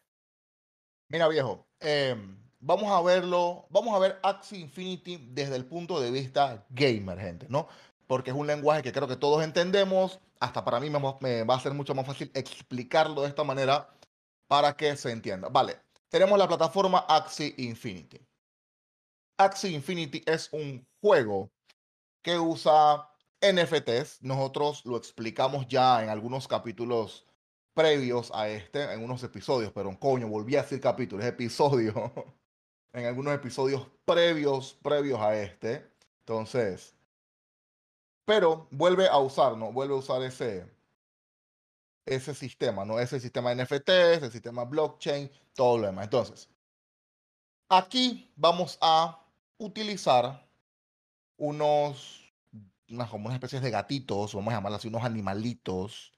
Mira, 1.08 1.28
viejo, 1.28 1.66
em, 1.80 2.38
vamos 2.60 2.90
a 2.90 3.02
verlo, 3.02 3.66
vamos 3.70 3.94
a 3.94 3.98
ver 3.98 4.18
Axie 4.22 4.60
Infinity 4.60 5.28
desde 5.30 5.56
el 5.56 5.66
punto 5.66 6.00
de 6.00 6.10
vista 6.10 6.64
gamer, 6.70 7.18
gente, 7.18 7.46
¿no? 7.48 7.68
Porque 8.06 8.30
es 8.30 8.36
un 8.36 8.46
lenguaje 8.46 8.82
que 8.82 8.92
creo 8.92 9.08
que 9.08 9.16
todos 9.16 9.42
entendemos, 9.42 10.20
hasta 10.40 10.64
para 10.64 10.80
mí 10.80 10.90
me, 10.90 10.98
me 11.20 11.44
va 11.44 11.56
a 11.56 11.60
ser 11.60 11.72
mucho 11.72 11.94
más 11.94 12.06
fácil 12.06 12.30
explicarlo 12.34 13.22
de 13.22 13.28
esta 13.28 13.44
manera 13.44 13.88
para 14.46 14.76
que 14.76 14.96
se 14.96 15.10
entienda. 15.10 15.48
Vale, 15.48 15.80
tenemos 16.08 16.38
la 16.38 16.46
plataforma 16.46 17.06
Axie 17.08 17.54
Infinity. 17.58 18.20
Axie 19.38 19.70
Infinity 19.70 20.22
es 20.26 20.52
un 20.52 20.86
juego 21.00 21.50
que 22.22 22.38
usa 22.38 23.08
NFTs. 23.40 24.22
Nosotros 24.22 24.84
lo 24.86 24.96
explicamos 24.96 25.66
ya 25.68 26.02
en 26.02 26.08
algunos 26.08 26.48
capítulos 26.48 27.26
previos 27.74 28.30
a 28.34 28.48
este, 28.48 28.92
en 28.92 29.02
unos 29.02 29.22
episodios, 29.22 29.72
pero 29.72 29.98
coño, 29.98 30.28
volví 30.28 30.56
a 30.56 30.62
decir 30.62 30.80
capítulos, 30.80 31.24
episodio. 31.24 32.12
en 32.92 33.06
algunos 33.06 33.34
episodios 33.34 33.86
previos, 34.04 34.78
previos 34.82 35.20
a 35.20 35.36
este. 35.36 35.90
Entonces, 36.20 36.94
pero 38.24 38.68
vuelve 38.70 39.08
a 39.08 39.18
usar, 39.18 39.56
¿no? 39.56 39.72
Vuelve 39.72 39.94
a 39.94 39.98
usar 39.98 40.22
ese, 40.22 40.66
ese 42.06 42.34
sistema, 42.34 42.84
¿no? 42.84 43.00
Ese 43.00 43.18
sistema 43.18 43.54
NFT, 43.54 43.88
ese 43.88 44.30
sistema 44.30 44.64
blockchain, 44.64 45.30
todo 45.54 45.78
lo 45.78 45.86
demás. 45.86 46.04
Entonces, 46.04 46.48
aquí 47.68 48.30
vamos 48.36 48.78
a 48.80 49.18
utilizar 49.58 50.41
unos, 51.42 52.32
unas, 52.88 53.10
como 53.10 53.26
unas 53.26 53.34
especies 53.34 53.62
de 53.62 53.70
gatitos, 53.70 54.32
vamos 54.32 54.52
a 54.52 54.56
llamarlas 54.56 54.78
así, 54.78 54.88
unos 54.88 55.02
animalitos 55.02 56.12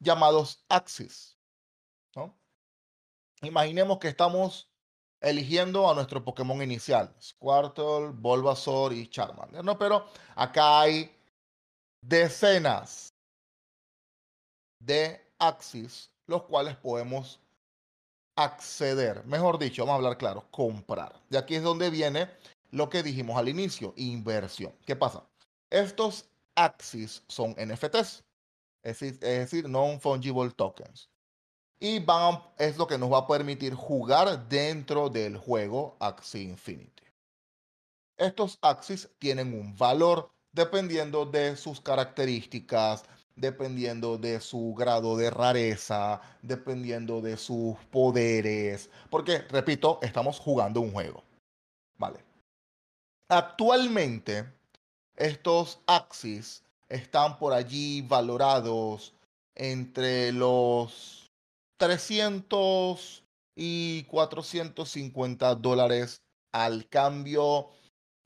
llamados 0.00 0.64
Axis, 0.68 1.38
¿no? 2.16 2.36
Imaginemos 3.42 3.98
que 3.98 4.08
estamos 4.08 4.68
eligiendo 5.20 5.88
a 5.88 5.94
nuestro 5.94 6.24
Pokémon 6.24 6.60
inicial, 6.60 7.14
Squirtle, 7.22 8.08
Bulbasaur 8.14 8.92
y 8.92 9.06
Charmander, 9.06 9.64
¿no? 9.64 9.78
Pero 9.78 10.06
acá 10.34 10.80
hay 10.80 11.16
decenas 12.02 13.14
de 14.80 15.24
Axis, 15.38 16.10
los 16.26 16.42
cuales 16.42 16.76
podemos 16.76 17.40
acceder, 18.36 19.24
mejor 19.24 19.56
dicho, 19.56 19.82
vamos 19.82 19.92
a 19.92 19.96
hablar 19.98 20.18
claro, 20.18 20.48
comprar. 20.50 21.22
De 21.30 21.38
aquí 21.38 21.54
es 21.54 21.62
donde 21.62 21.90
viene 21.90 22.28
lo 22.74 22.90
que 22.90 23.04
dijimos 23.04 23.38
al 23.38 23.48
inicio, 23.48 23.94
inversión. 23.96 24.74
¿Qué 24.84 24.96
pasa? 24.96 25.24
Estos 25.70 26.28
Axis 26.56 27.22
son 27.28 27.52
NFTs, 27.52 28.24
es 28.82 29.00
decir, 29.20 29.68
non-fungible 29.68 30.50
tokens. 30.50 31.08
Y 31.78 32.00
van 32.00 32.42
es 32.58 32.76
lo 32.76 32.86
que 32.86 32.98
nos 32.98 33.12
va 33.12 33.18
a 33.18 33.26
permitir 33.28 33.74
jugar 33.74 34.48
dentro 34.48 35.08
del 35.08 35.36
juego 35.36 35.96
Axie 36.00 36.42
Infinity. 36.42 37.04
Estos 38.16 38.58
Axis 38.60 39.08
tienen 39.20 39.54
un 39.54 39.76
valor 39.76 40.30
dependiendo 40.50 41.26
de 41.26 41.56
sus 41.56 41.80
características, 41.80 43.04
dependiendo 43.36 44.18
de 44.18 44.40
su 44.40 44.74
grado 44.76 45.16
de 45.16 45.30
rareza, 45.30 46.20
dependiendo 46.42 47.20
de 47.20 47.36
sus 47.36 47.76
poderes, 47.92 48.90
porque, 49.10 49.38
repito, 49.50 50.00
estamos 50.02 50.40
jugando 50.40 50.80
un 50.80 50.92
juego. 50.92 51.22
Vale. 51.98 52.23
Actualmente, 53.28 54.44
estos 55.16 55.80
Axis 55.86 56.62
están 56.88 57.38
por 57.38 57.52
allí 57.52 58.02
valorados 58.02 59.14
entre 59.54 60.32
los 60.32 61.30
300 61.78 63.24
y 63.56 64.04
450 64.04 65.54
dólares 65.54 66.22
al 66.52 66.88
cambio 66.88 67.70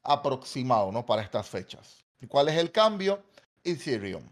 aproximado, 0.02 0.90
¿no? 0.90 1.04
Para 1.06 1.22
estas 1.22 1.48
fechas. 1.48 2.04
¿Y 2.20 2.26
cuál 2.26 2.48
es 2.48 2.56
el 2.56 2.72
cambio? 2.72 3.22
Ethereum. 3.64 4.24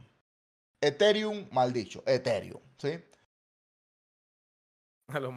Ethereum, 0.81 1.47
mal 1.51 1.73
dicho, 1.73 2.03
Ethereum, 2.07 2.61
¿sí? 2.79 2.99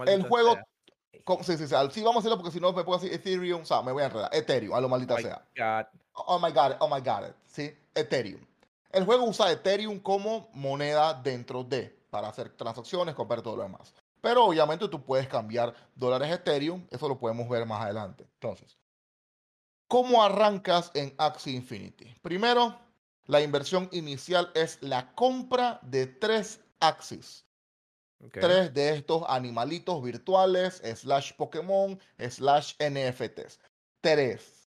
el 0.08 0.24
juego, 0.24 0.58
sí, 1.42 1.58
sí, 1.58 1.68
sí, 1.68 1.76
sí, 1.92 2.04
vamos 2.04 2.18
a 2.18 2.20
hacerlo 2.20 2.38
porque 2.38 2.52
si 2.52 2.60
no 2.60 2.72
me 2.74 2.84
puedo 2.84 3.00
decir 3.00 3.14
Ethereum, 3.14 3.62
o 3.62 3.66
sea, 3.66 3.82
me 3.82 3.92
voy 3.92 4.04
a 4.04 4.08
enredar. 4.08 4.30
Ethereum, 4.34 4.74
a 4.74 4.82
lo 4.82 4.90
maldita 4.90 5.16
oh 5.16 5.18
sea. 5.18 5.90
Oh 6.14 6.40
my 6.40 6.52
God, 6.52 6.76
oh 6.80 6.88
my 6.88 7.02
God, 7.02 7.32
¿sí? 7.46 7.76
Ethereum. 7.94 8.42
El 8.92 9.06
juego 9.06 9.26
usa 9.26 9.52
Ethereum 9.52 10.00
como 10.00 10.50
moneda 10.54 11.14
dentro 11.14 11.64
de, 11.64 11.96
para 12.10 12.30
hacer 12.30 12.50
transacciones, 12.50 13.16
comprar 13.16 13.42
todo 13.42 13.58
lo 13.58 13.64
demás. 13.64 13.94
Pero 14.22 14.46
obviamente 14.46 14.88
tú 14.88 15.02
puedes 15.04 15.28
cambiar 15.28 15.74
dólares 15.96 16.32
Ethereum, 16.32 16.86
eso 16.90 17.08
lo 17.08 17.18
podemos 17.18 17.48
ver 17.48 17.66
más 17.66 17.82
adelante. 17.82 18.28
Entonces, 18.34 18.78
¿cómo 19.88 20.24
arrancas 20.24 20.92
en 20.94 21.14
Axie 21.18 21.56
Infinity? 21.56 22.14
Primero, 22.22 22.78
la 23.28 23.42
inversión 23.42 23.88
inicial 23.92 24.52
es 24.56 24.82
la 24.82 25.14
compra 25.14 25.80
de 25.84 26.08
tres 26.08 26.62
Axis. 26.80 27.46
Tres 28.32 28.74
de 28.74 28.96
estos 28.96 29.24
animalitos 29.28 30.04
virtuales, 30.04 30.82
slash 30.96 31.34
Pokémon, 31.34 31.98
slash 32.18 32.74
NFTs. 32.80 33.60
Tres. 34.02 34.70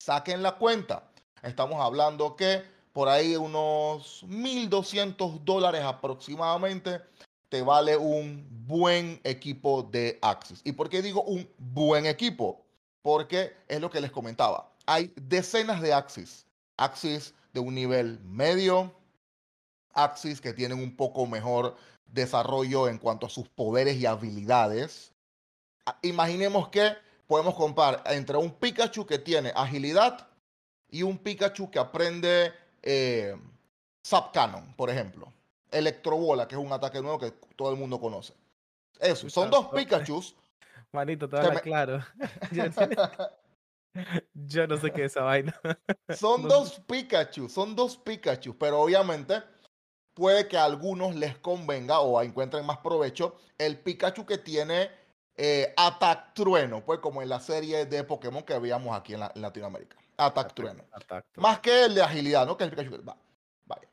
Saquen 0.00 0.42
la 0.42 0.56
cuenta. 0.56 1.10
Estamos 1.42 1.80
hablando 1.80 2.34
que 2.34 2.62
por 2.92 3.08
ahí 3.08 3.36
unos 3.36 4.24
1.200 4.24 5.44
dólares 5.44 5.82
aproximadamente 5.82 7.00
te 7.48 7.62
vale 7.62 7.96
un 7.96 8.46
buen 8.66 9.20
equipo 9.22 9.82
de 9.84 10.18
Axis. 10.22 10.60
¿Y 10.64 10.72
por 10.72 10.88
qué 10.88 11.02
digo 11.02 11.22
un 11.22 11.48
buen 11.58 12.06
equipo? 12.06 12.64
Porque 13.02 13.56
es 13.68 13.80
lo 13.80 13.90
que 13.90 14.00
les 14.00 14.10
comentaba. 14.10 14.72
Hay 14.86 15.12
decenas 15.16 15.80
de 15.80 15.92
Axis. 15.92 16.46
Axis 16.76 17.32
de 17.52 17.60
un 17.60 17.74
nivel 17.74 18.18
medio, 18.20 18.92
Axis 19.92 20.40
que 20.40 20.52
tienen 20.52 20.78
un 20.78 20.96
poco 20.96 21.26
mejor 21.26 21.76
desarrollo 22.14 22.88
en 22.88 22.98
cuanto 22.98 23.26
a 23.26 23.30
sus 23.30 23.48
poderes 23.48 23.96
y 23.96 24.06
habilidades. 24.06 25.12
Imaginemos 26.02 26.68
que 26.68 26.92
podemos 27.26 27.54
comparar 27.54 28.02
entre 28.06 28.36
un 28.36 28.52
Pikachu 28.52 29.04
que 29.04 29.18
tiene 29.18 29.52
agilidad 29.54 30.28
y 30.88 31.02
un 31.02 31.18
Pikachu 31.18 31.70
que 31.70 31.78
aprende 31.78 32.52
eh, 32.82 33.36
Cannon, 34.32 34.74
por 34.76 34.90
ejemplo. 34.90 35.32
Electrobola, 35.70 36.46
que 36.46 36.54
es 36.54 36.60
un 36.60 36.72
ataque 36.72 37.02
nuevo 37.02 37.18
que 37.18 37.32
todo 37.56 37.70
el 37.70 37.76
mundo 37.76 38.00
conoce. 38.00 38.32
Eso, 39.00 39.28
son 39.28 39.50
dos 39.50 39.66
Pikachus. 39.74 40.36
Manito, 40.92 41.28
te 41.28 41.60
claro. 41.60 42.00
Yo 44.34 44.66
no 44.66 44.76
sé 44.76 44.92
qué 44.92 45.04
es 45.04 45.12
esa 45.12 45.22
vaina. 45.22 45.60
Son 46.16 46.46
dos 46.46 46.80
Pikachu, 46.86 47.48
son 47.48 47.74
dos 47.74 47.96
Pikachu, 47.96 48.56
pero 48.56 48.80
obviamente 48.80 49.42
puede 50.14 50.48
que 50.48 50.56
a 50.56 50.64
algunos 50.64 51.14
les 51.14 51.36
convenga 51.38 52.00
o 52.00 52.20
encuentren 52.22 52.64
más 52.64 52.78
provecho 52.78 53.36
el 53.58 53.78
Pikachu 53.78 54.24
que 54.24 54.38
tiene 54.38 54.90
eh, 55.36 55.74
Attack 55.76 56.34
Trueno, 56.34 56.84
pues 56.84 57.00
como 57.00 57.20
en 57.20 57.28
la 57.28 57.40
serie 57.40 57.86
de 57.86 58.04
Pokémon 58.04 58.42
que 58.42 58.58
veíamos 58.58 58.96
aquí 58.96 59.14
en 59.14 59.20
Latinoamérica. 59.34 59.96
Attack 60.16 60.54
Trueno. 60.54 60.84
Más 61.36 61.58
que 61.58 61.84
el 61.84 61.94
de 61.94 62.02
agilidad, 62.02 62.46
¿no? 62.46 62.56
Que 62.56 62.64
el 62.64 62.70
Pikachu. 62.70 63.02
vaya. 63.64 63.88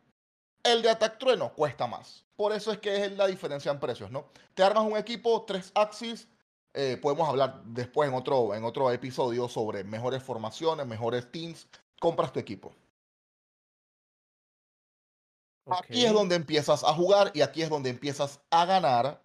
El 0.64 0.82
de 0.84 0.90
Attack 0.90 1.18
Trueno 1.18 1.52
cuesta 1.54 1.88
más. 1.88 2.24
Por 2.36 2.54
eso 2.54 2.72
es 2.72 2.78
que 2.78 3.06
es 3.06 3.12
la 3.14 3.28
diferencia 3.28 3.72
en 3.72 3.80
precios, 3.80 4.12
¿no? 4.12 4.26
Te 4.54 4.64
armas 4.64 4.84
un 4.84 4.98
equipo, 4.98 5.44
tres 5.46 5.72
Axis. 5.74 6.28
Eh, 6.74 6.98
podemos 7.02 7.28
hablar 7.28 7.64
después 7.66 8.08
en 8.08 8.16
otro, 8.16 8.56
en 8.56 8.64
otro 8.64 8.92
episodio 8.92 9.50
sobre 9.50 9.84
mejores 9.84 10.24
formaciones, 10.24 10.86
mejores 10.86 11.32
teams. 11.32 11.68
Compras 12.00 12.32
tu 12.32 12.40
equipo. 12.40 12.74
Aquí 15.66 16.06
es 16.06 16.14
donde 16.14 16.36
empiezas 16.36 16.84
a 16.84 16.94
jugar 16.94 17.32
y 17.34 17.42
aquí 17.42 17.62
es 17.62 17.70
donde 17.70 17.90
empiezas 17.90 18.40
a 18.50 18.66
ganar 18.66 19.22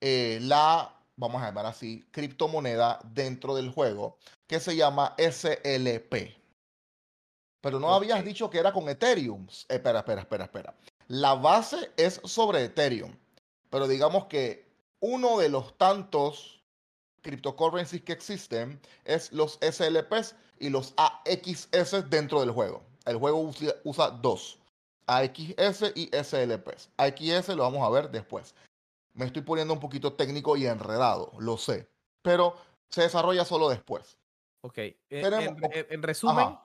eh, 0.00 0.38
la, 0.42 0.94
vamos 1.16 1.42
a 1.42 1.46
llamar 1.46 1.66
así, 1.66 2.06
criptomoneda 2.10 3.00
dentro 3.12 3.54
del 3.54 3.70
juego 3.70 4.16
que 4.46 4.60
se 4.60 4.76
llama 4.76 5.14
SLP. 5.18 6.36
Pero 7.60 7.80
no 7.80 7.92
habías 7.92 8.24
dicho 8.24 8.48
que 8.48 8.58
era 8.58 8.72
con 8.72 8.88
Ethereum. 8.88 9.46
espera, 9.68 9.98
espera, 10.00 10.22
espera, 10.22 10.44
espera. 10.44 10.74
La 11.08 11.34
base 11.34 11.90
es 11.96 12.20
sobre 12.24 12.64
Ethereum. 12.64 13.12
Pero 13.70 13.88
digamos 13.88 14.26
que 14.26 14.66
uno 15.00 15.38
de 15.38 15.48
los 15.48 15.76
tantos 15.76 16.62
cryptocurrencies 17.22 18.02
que 18.02 18.12
existen 18.12 18.80
es 19.04 19.32
los 19.32 19.58
SLPs 19.60 20.34
y 20.60 20.70
los 20.70 20.94
AXS 20.96 22.08
dentro 22.08 22.40
del 22.40 22.52
juego. 22.52 22.82
El 23.04 23.16
juego 23.16 23.40
usa, 23.40 23.74
usa 23.84 24.10
dos. 24.10 24.58
AXS 25.08 25.92
y 25.96 26.10
SLPs. 26.12 26.90
AXS 26.96 27.48
lo 27.56 27.64
vamos 27.64 27.84
a 27.84 27.90
ver 27.90 28.10
después. 28.10 28.54
Me 29.14 29.24
estoy 29.24 29.42
poniendo 29.42 29.74
un 29.74 29.80
poquito 29.80 30.12
técnico 30.12 30.56
y 30.56 30.66
enredado, 30.66 31.32
lo 31.40 31.56
sé. 31.56 31.88
Pero 32.22 32.54
se 32.88 33.02
desarrolla 33.02 33.44
solo 33.44 33.68
después. 33.68 34.18
Ok, 34.60 34.78
eh, 34.78 34.96
en, 35.10 36.02
resumen, 36.02 36.58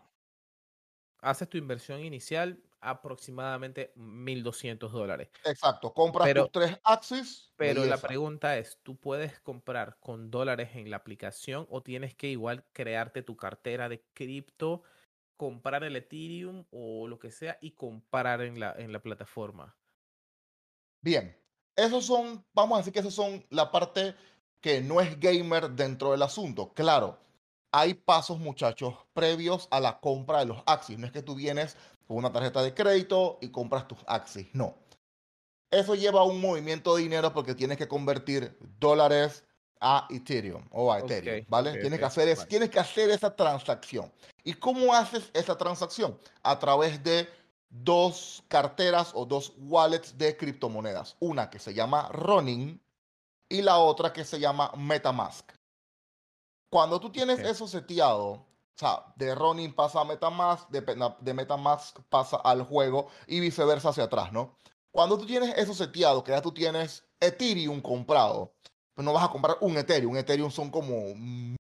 haces 1.22 1.50
tu 1.50 1.58
inversión 1.58 2.02
inicial 2.02 2.62
aproximadamente 2.82 3.94
1.200 3.96 4.92
dólares. 4.92 5.30
Exacto, 5.46 5.94
compras 5.94 6.34
tus 6.34 6.52
tres 6.52 6.78
Axis. 6.84 7.52
Pero 7.56 7.86
la 7.86 7.98
pregunta 7.98 8.58
es, 8.58 8.78
¿tú 8.84 8.98
puedes 8.98 9.40
comprar 9.40 9.98
con 10.02 10.30
dólares 10.30 10.72
en 10.74 10.90
la 10.90 10.98
aplicación 10.98 11.66
o 11.70 11.82
tienes 11.82 12.14
que 12.14 12.28
igual 12.28 12.66
crearte 12.74 13.24
tu 13.24 13.38
cartera 13.38 13.88
de 13.88 14.04
cripto, 14.14 14.84
comprar 15.44 15.84
el 15.84 15.98
Ethereum 15.98 16.64
o 16.72 17.06
lo 17.06 17.20
que 17.20 17.30
sea 17.30 17.58
y 17.60 17.72
comprar 17.72 18.40
en 18.40 18.62
la, 18.62 18.74
en 18.78 18.94
la 18.94 19.02
plataforma? 19.02 19.76
Bien, 21.02 21.38
esos 21.76 22.06
son, 22.06 22.46
vamos 22.54 22.76
a 22.76 22.80
decir 22.80 22.94
que 22.94 23.02
esos 23.02 23.14
son 23.14 23.46
la 23.50 23.70
parte 23.70 24.16
que 24.62 24.80
no 24.80 25.02
es 25.02 25.20
gamer 25.20 25.72
dentro 25.72 26.12
del 26.12 26.22
asunto. 26.22 26.74
Claro, 26.74 27.20
hay 27.74 27.94
pasos, 27.94 28.40
muchachos, 28.40 28.96
previos 29.12 29.68
a 29.70 29.82
la 29.82 30.00
compra 30.00 30.40
de 30.40 30.46
los 30.46 30.64
Axis. 30.66 30.98
No 30.98 31.08
es 31.08 31.12
que 31.12 31.22
tú 31.22 31.36
vienes 31.36 31.76
con 32.08 32.16
una 32.16 32.32
tarjeta 32.32 32.64
de 32.64 32.74
crédito 32.74 33.38
y 33.42 33.50
compras 33.50 33.86
tus 33.86 34.00
Axis. 34.08 34.48
No. 34.54 34.78
Eso 35.70 35.94
lleva 35.94 36.24
un 36.24 36.40
movimiento 36.40 36.96
de 36.96 37.02
dinero 37.02 37.34
porque 37.34 37.54
tienes 37.54 37.78
que 37.78 37.90
convertir 37.90 38.58
dólares 38.80 39.44
a 39.84 40.08
Ethereum 40.10 40.64
o 40.72 40.92
a 40.92 41.00
Ethereum, 41.00 41.46
¿vale? 41.50 41.74
tienes, 41.78 42.00
que 42.00 42.06
hacer 42.06 42.28
es- 42.30 42.38
vale. 42.40 42.50
tienes 42.50 42.70
que 42.70 42.80
hacer 42.80 43.10
esa 43.10 43.36
transacción. 43.36 44.12
¿Y 44.46 44.54
cómo 44.54 44.94
haces 44.94 45.30
esa 45.34 45.58
transacción? 45.58 46.18
A 46.42 46.58
través 46.58 47.04
de 47.04 47.28
dos 47.70 48.44
carteras 48.48 49.12
o 49.14 49.26
dos 49.26 49.54
wallets 49.58 50.18
de 50.18 50.38
criptomonedas. 50.38 51.18
Una 51.20 51.50
que 51.50 51.60
se 51.60 51.74
llama 51.74 52.08
Ronin 52.12 52.82
y 53.50 53.62
la 53.62 53.78
otra 53.80 54.14
que 54.14 54.24
se 54.24 54.40
llama 54.40 54.72
MetaMask. 54.78 55.52
Cuando 56.70 57.00
tú 57.00 57.12
tienes 57.12 57.40
eso 57.40 57.68
seteado, 57.68 58.26
o 58.26 58.48
sea, 58.76 59.04
de 59.16 59.36
Ronin 59.36 59.74
pasa 59.74 60.02
a 60.02 60.06
MetaMask, 60.06 60.70
de, 60.70 60.82
de 61.20 61.34
MetaMask 61.34 62.00
pasa 62.10 62.38
al 62.38 62.64
juego 62.64 63.10
y 63.28 63.40
viceversa 63.40 63.90
hacia 63.90 64.06
atrás, 64.06 64.32
¿no? 64.32 64.58
Cuando 64.92 65.18
tú 65.18 65.26
tienes 65.26 65.56
eso 65.58 65.74
seteado, 65.74 66.24
que 66.24 66.32
ya 66.32 66.42
tú 66.42 66.52
tienes 66.52 67.04
Ethereum 67.20 67.82
comprado, 67.82 68.54
pues 68.94 69.06
no 69.06 69.14
vas 69.14 69.26
a 69.26 69.30
comprar 69.30 69.58
un 69.62 69.78
Ethereum. 69.78 70.12
Un 70.12 70.18
Ethereum 70.18 70.52
son 70.52 70.70
como 70.70 71.14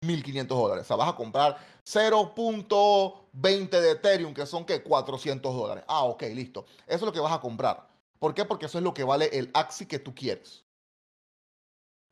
1500 0.01 0.57
dólares. 0.57 0.83
O 0.83 0.87
sea, 0.87 0.95
vas 0.97 1.09
a 1.09 1.15
comprar 1.15 1.57
0.20 1.85 3.69
de 3.69 3.91
Ethereum, 3.91 4.33
que 4.33 4.45
son 4.45 4.65
que 4.65 4.83
400 4.83 5.55
dólares. 5.55 5.83
Ah, 5.87 6.03
ok, 6.03 6.23
listo. 6.33 6.65
Eso 6.85 6.97
es 6.97 7.01
lo 7.01 7.13
que 7.13 7.19
vas 7.19 7.33
a 7.33 7.39
comprar. 7.39 7.87
¿Por 8.19 8.33
qué? 8.33 8.45
Porque 8.45 8.65
eso 8.65 8.77
es 8.77 8.83
lo 8.83 8.93
que 8.93 9.03
vale 9.03 9.29
el 9.33 9.49
AXI 9.53 9.85
que 9.85 9.99
tú 9.99 10.13
quieres. 10.13 10.63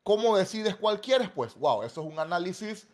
¿Cómo 0.02 0.36
decides 0.36 0.74
cuál 0.76 1.00
quieres? 1.00 1.30
Pues, 1.30 1.54
wow, 1.54 1.82
eso 1.82 2.00
es 2.00 2.06
un 2.06 2.18
análisis 2.18 2.88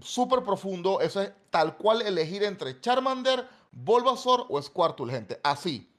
súper 0.00 0.44
profundo. 0.44 1.00
Eso 1.00 1.22
es 1.22 1.32
tal 1.50 1.76
cual 1.76 2.02
elegir 2.02 2.42
entre 2.44 2.80
Charmander, 2.80 3.48
Bulbasaur 3.72 4.46
o 4.48 4.60
Squirtle, 4.60 5.12
gente. 5.12 5.40
Así. 5.42 5.90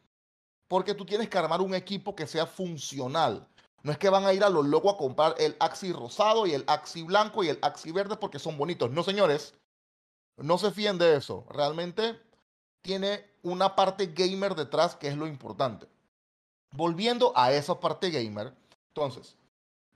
Porque 0.68 0.94
tú 0.94 1.06
tienes 1.06 1.30
que 1.30 1.38
armar 1.38 1.62
un 1.62 1.76
equipo 1.76 2.16
que 2.16 2.26
sea 2.26 2.46
funcional. 2.46 3.48
No 3.86 3.92
es 3.92 4.00
que 4.00 4.10
van 4.10 4.26
a 4.26 4.34
ir 4.34 4.44
a 4.44 4.50
lo 4.50 4.64
loco 4.64 4.90
a 4.90 4.98
comprar 4.98 5.36
el 5.38 5.56
Axi 5.60 5.94
rosado 5.94 6.48
y 6.48 6.56
el 6.56 6.64
Axi 6.66 7.04
blanco 7.04 7.44
y 7.44 7.50
el 7.50 7.60
Axi 7.62 7.92
verde 7.92 8.18
porque 8.18 8.40
son 8.40 8.58
bonitos. 8.58 8.90
No, 8.90 9.04
señores. 9.04 9.54
No 10.38 10.58
se 10.58 10.72
fíen 10.72 10.98
de 10.98 11.16
eso. 11.16 11.46
Realmente 11.52 12.20
tiene 12.82 13.24
una 13.44 13.76
parte 13.76 14.08
gamer 14.08 14.56
detrás 14.56 14.96
que 14.96 15.08
es 15.08 15.16
lo 15.16 15.28
importante. 15.28 15.88
Volviendo 16.72 17.32
a 17.36 17.54
esa 17.54 17.80
parte 17.80 18.10
gamer, 18.10 18.56
entonces, 18.88 19.38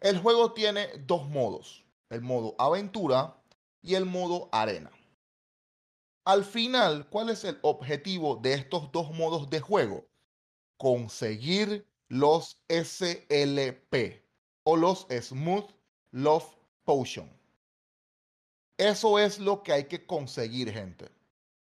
el 0.01 0.19
juego 0.19 0.53
tiene 0.53 0.89
dos 1.07 1.27
modos. 1.27 1.83
El 2.11 2.21
modo 2.21 2.53
aventura 2.59 3.41
y 3.81 3.95
el 3.95 4.05
modo 4.05 4.49
arena. 4.51 4.91
Al 6.25 6.45
final, 6.45 7.09
¿cuál 7.09 7.31
es 7.31 7.43
el 7.43 7.57
objetivo 7.63 8.35
de 8.35 8.53
estos 8.53 8.91
dos 8.91 9.09
modos 9.09 9.49
de 9.49 9.61
juego? 9.61 10.05
Conseguir 10.77 11.88
los 12.09 12.59
SLP 12.67 14.21
o 14.63 14.75
los 14.75 15.07
Smooth 15.09 15.69
Love 16.11 16.55
Potion. 16.83 17.31
Eso 18.77 19.19
es 19.19 19.39
lo 19.39 19.63
que 19.63 19.73
hay 19.73 19.83
que 19.85 20.05
conseguir, 20.05 20.71
gente. 20.71 21.09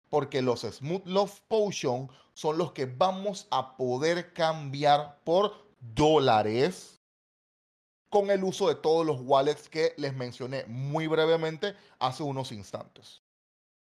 Porque 0.09 0.41
los 0.41 0.61
Smooth 0.61 1.05
Love 1.05 1.39
Potion 1.47 2.09
son 2.33 2.57
los 2.57 2.71
que 2.71 2.85
vamos 2.85 3.47
a 3.51 3.77
poder 3.77 4.33
cambiar 4.33 5.19
por 5.23 5.67
dólares 5.79 7.01
con 8.09 8.29
el 8.29 8.43
uso 8.43 8.67
de 8.67 8.75
todos 8.75 9.05
los 9.05 9.21
wallets 9.21 9.69
que 9.69 9.93
les 9.97 10.13
mencioné 10.13 10.65
muy 10.65 11.07
brevemente 11.07 11.75
hace 11.97 12.23
unos 12.23 12.51
instantes. 12.51 13.21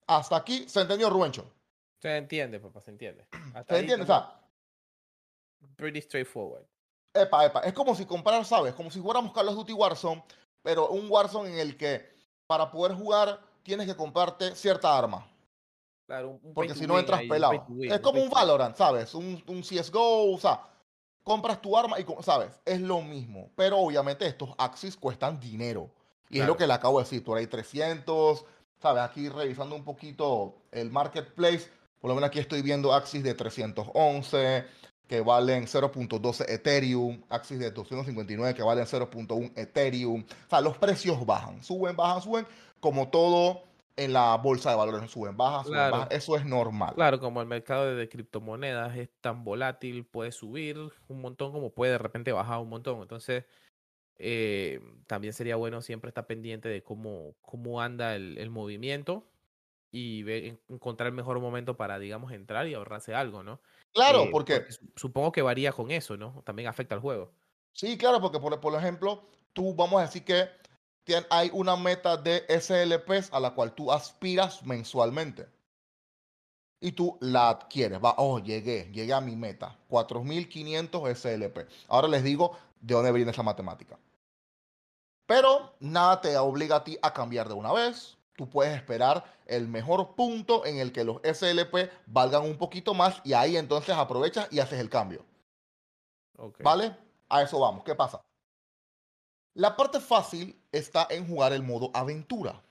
Hasta 0.07 0.35
aquí, 0.35 0.67
¿se 0.67 0.81
entendió, 0.81 1.09
Rubencho? 1.09 1.49
Se 2.01 2.17
entiende, 2.17 2.59
papá, 2.59 2.81
se 2.81 2.91
entiende. 2.91 3.27
Hasta 3.53 3.75
¿Se 3.75 3.79
entiende? 3.79 4.03
O 4.03 4.07
sea, 4.07 4.38
pretty 5.75 6.01
straightforward. 6.01 6.65
Epa, 7.13 7.45
epa. 7.45 7.59
Es 7.61 7.73
como 7.73 7.95
si 7.95 8.05
comprar, 8.05 8.43
¿sabes? 8.45 8.73
Como 8.73 8.91
si 8.91 8.99
fuéramos 9.01 9.31
Call 9.33 9.47
of 9.49 9.55
Duty 9.55 9.73
Warzone, 9.73 10.23
pero 10.61 10.89
un 10.89 11.09
Warzone 11.09 11.51
en 11.51 11.59
el 11.59 11.77
que 11.77 12.07
para 12.47 12.69
poder 12.71 12.95
jugar 12.95 13.39
tienes 13.63 13.87
que 13.87 13.95
comprarte 13.95 14.55
cierta 14.55 14.97
arma. 14.97 15.27
Claro, 16.07 16.39
un, 16.41 16.53
Porque 16.53 16.73
si 16.73 16.87
no 16.87 16.97
entras 16.97 17.19
ahí, 17.21 17.27
pelado. 17.29 17.65
win, 17.69 17.91
Es 17.91 17.99
como 17.99 18.21
un. 18.21 18.29
Valorant, 18.29 18.75
¿sabes? 18.75 19.13
Un, 19.13 19.43
un 19.47 19.61
CSGO, 19.61 20.33
o 20.33 20.37
sea, 20.39 20.61
compras 21.23 21.61
tu 21.61 21.77
arma 21.77 21.99
y, 21.99 22.05
¿sabes? 22.23 22.59
Es 22.65 22.81
lo 22.81 23.01
mismo. 23.01 23.51
Pero 23.55 23.77
obviamente 23.77 24.25
estos 24.25 24.49
Axis 24.57 24.95
cuestan 24.97 25.39
dinero. 25.39 25.89
Y 26.29 26.35
es 26.35 26.39
Claro. 26.41 26.53
lo 26.53 26.57
que 26.57 26.67
le 26.67 26.73
acabo 26.73 26.97
de 26.99 27.03
decir. 27.05 27.23
Por 27.23 27.37
ahí 27.37 27.47
300, 27.47 28.45
¿sabes? 28.79 29.03
Aquí 29.03 29.29
revisando 29.29 29.75
un 29.75 29.83
poquito 29.83 30.55
el 30.71 30.89
marketplace. 30.91 31.69
Por 31.99 32.09
lo 32.09 32.15
menos 32.15 32.29
aquí 32.29 32.39
estoy 32.39 32.61
viendo 32.61 32.93
Axis 32.93 33.21
de 33.23 33.33
311 33.33 34.65
que 35.09 35.21
valen 35.21 35.65
0.12 35.65 36.45
Ethereum, 36.47 37.21
Axis 37.29 37.57
de 37.57 37.71
259 37.71 38.53
que 38.53 38.61
valen 38.61 38.85
0.1 38.85 39.51
Ethereum. 39.55 40.23
O 40.23 40.49
sea, 40.49 40.61
los 40.61 40.77
precios 40.77 41.25
bajan, 41.25 41.63
suben, 41.63 41.95
bajan, 41.95 42.21
suben, 42.21 42.45
como 42.79 43.09
todo 43.09 43.63
en 43.97 44.13
la 44.13 44.37
bolsa 44.37 44.69
de 44.69 44.77
valores, 44.77 45.09
suben, 45.09 45.35
bajan, 45.35 45.65
suben, 45.65 45.77
Claro. 45.77 45.91
bajan. 45.97 46.07
Eso 46.11 46.37
es 46.37 46.45
normal. 46.45 46.93
Claro, 46.93 47.19
como 47.19 47.41
el 47.41 47.47
mercado 47.47 47.93
de 47.95 48.07
criptomonedas 48.07 48.95
es 48.95 49.09
tan 49.19 49.43
volátil, 49.43 50.05
puede 50.05 50.31
subir 50.31 50.77
un 51.07 51.21
montón 51.21 51.51
como 51.51 51.71
puede 51.71 51.93
de 51.93 51.97
repente 51.97 52.31
bajar 52.31 52.59
un 52.59 52.69
montón. 52.69 53.01
Entonces, 53.01 53.45
eh, 54.19 54.79
también 55.07 55.33
sería 55.33 55.55
bueno 55.55 55.81
siempre 55.81 56.09
estar 56.09 56.27
pendiente 56.27 56.69
de 56.69 56.83
cómo, 56.83 57.33
cómo 57.41 57.81
anda 57.81 58.15
el, 58.15 58.37
el 58.37 58.51
movimiento 58.51 59.25
y 59.91 60.21
ver, 60.21 60.59
encontrar 60.69 61.07
el 61.07 61.15
mejor 61.15 61.39
momento 61.39 61.75
para, 61.77 61.97
digamos, 61.97 62.31
entrar 62.31 62.67
y 62.67 62.75
ahorrarse 62.75 63.15
algo, 63.15 63.41
¿no? 63.41 63.59
Claro, 63.93 64.23
Eh, 64.23 64.29
porque, 64.31 64.71
su- 64.71 64.87
supongo 64.95 65.31
que 65.31 65.41
varía 65.41 65.71
con 65.71 65.91
eso, 65.91 66.15
¿no? 66.17 66.41
También 66.45 66.67
afecta 66.69 66.95
al 66.95 67.01
juego. 67.01 67.31
sí, 67.73 67.97
claro, 67.97 68.19
porque 68.21 68.39
por, 68.39 68.59
por 68.59 68.73
ejemplo, 68.75 69.23
tú 69.53 69.73
vamos 69.73 69.99
a 69.99 70.05
decir 70.05 70.23
que 70.25 70.49
tien- 71.05 71.25
hay 71.29 71.49
una 71.53 71.75
meta 71.75 72.17
de 72.17 72.45
SLPs 72.47 73.31
a 73.33 73.39
la 73.39 73.51
cual 73.55 73.73
tú 73.73 73.91
aspiras 73.91 74.63
mensualmente. 74.65 75.47
Y 76.81 76.91
tú 76.93 77.17
la 77.21 77.49
adquieres. 77.49 77.99
Va, 78.03 78.15
oh, 78.17 78.39
llegué, 78.39 78.89
llegué 78.93 79.13
a 79.13 79.19
mi 79.21 79.35
meta. 79.35 79.77
4500 79.89 81.09
SLP. 81.09 81.67
Ahora 81.89 82.07
les 82.07 82.23
digo 82.23 82.57
de 82.79 82.93
dónde 82.95 83.11
viene 83.11 83.31
esa 83.31 83.43
matemática. 83.43 83.99
Pero 85.25 85.75
nada 85.79 86.19
te 86.21 86.37
obliga 86.37 86.77
a 86.77 86.83
ti 86.83 86.97
a 87.01 87.13
cambiar 87.13 87.47
de 87.47 87.53
una 87.53 87.71
vez. 87.71 88.17
Tú 88.39 88.49
puedes 88.49 88.73
esperar 88.73 89.21
el 89.47 89.67
mejor 89.67 90.15
punto 90.15 90.65
en 90.65 90.77
el 90.77 90.93
que 90.93 91.03
los 91.03 91.17
SLP 91.25 91.91
valgan 92.05 92.43
un 92.43 92.57
poquito 92.57 92.93
más 92.93 93.19
y 93.25 93.33
ahí 93.33 93.57
entonces 93.57 93.93
aprovechas 93.93 94.47
y 94.49 94.59
haces 94.61 94.79
el 94.79 94.89
cambio. 94.89 95.25
Ok. 96.37 96.61
¿Vale? 96.63 96.95
A 97.27 97.41
eso 97.41 97.59
vamos. 97.59 97.83
¿Qué 97.83 97.93
pasa? 97.95 98.21
La 99.55 99.75
parte 99.75 99.99
fácil 99.99 100.57
está 100.71 101.05
en 101.09 101.27
jugar 101.27 101.51
el 101.51 101.63
modo 101.63 101.91
aventura. 101.93 102.61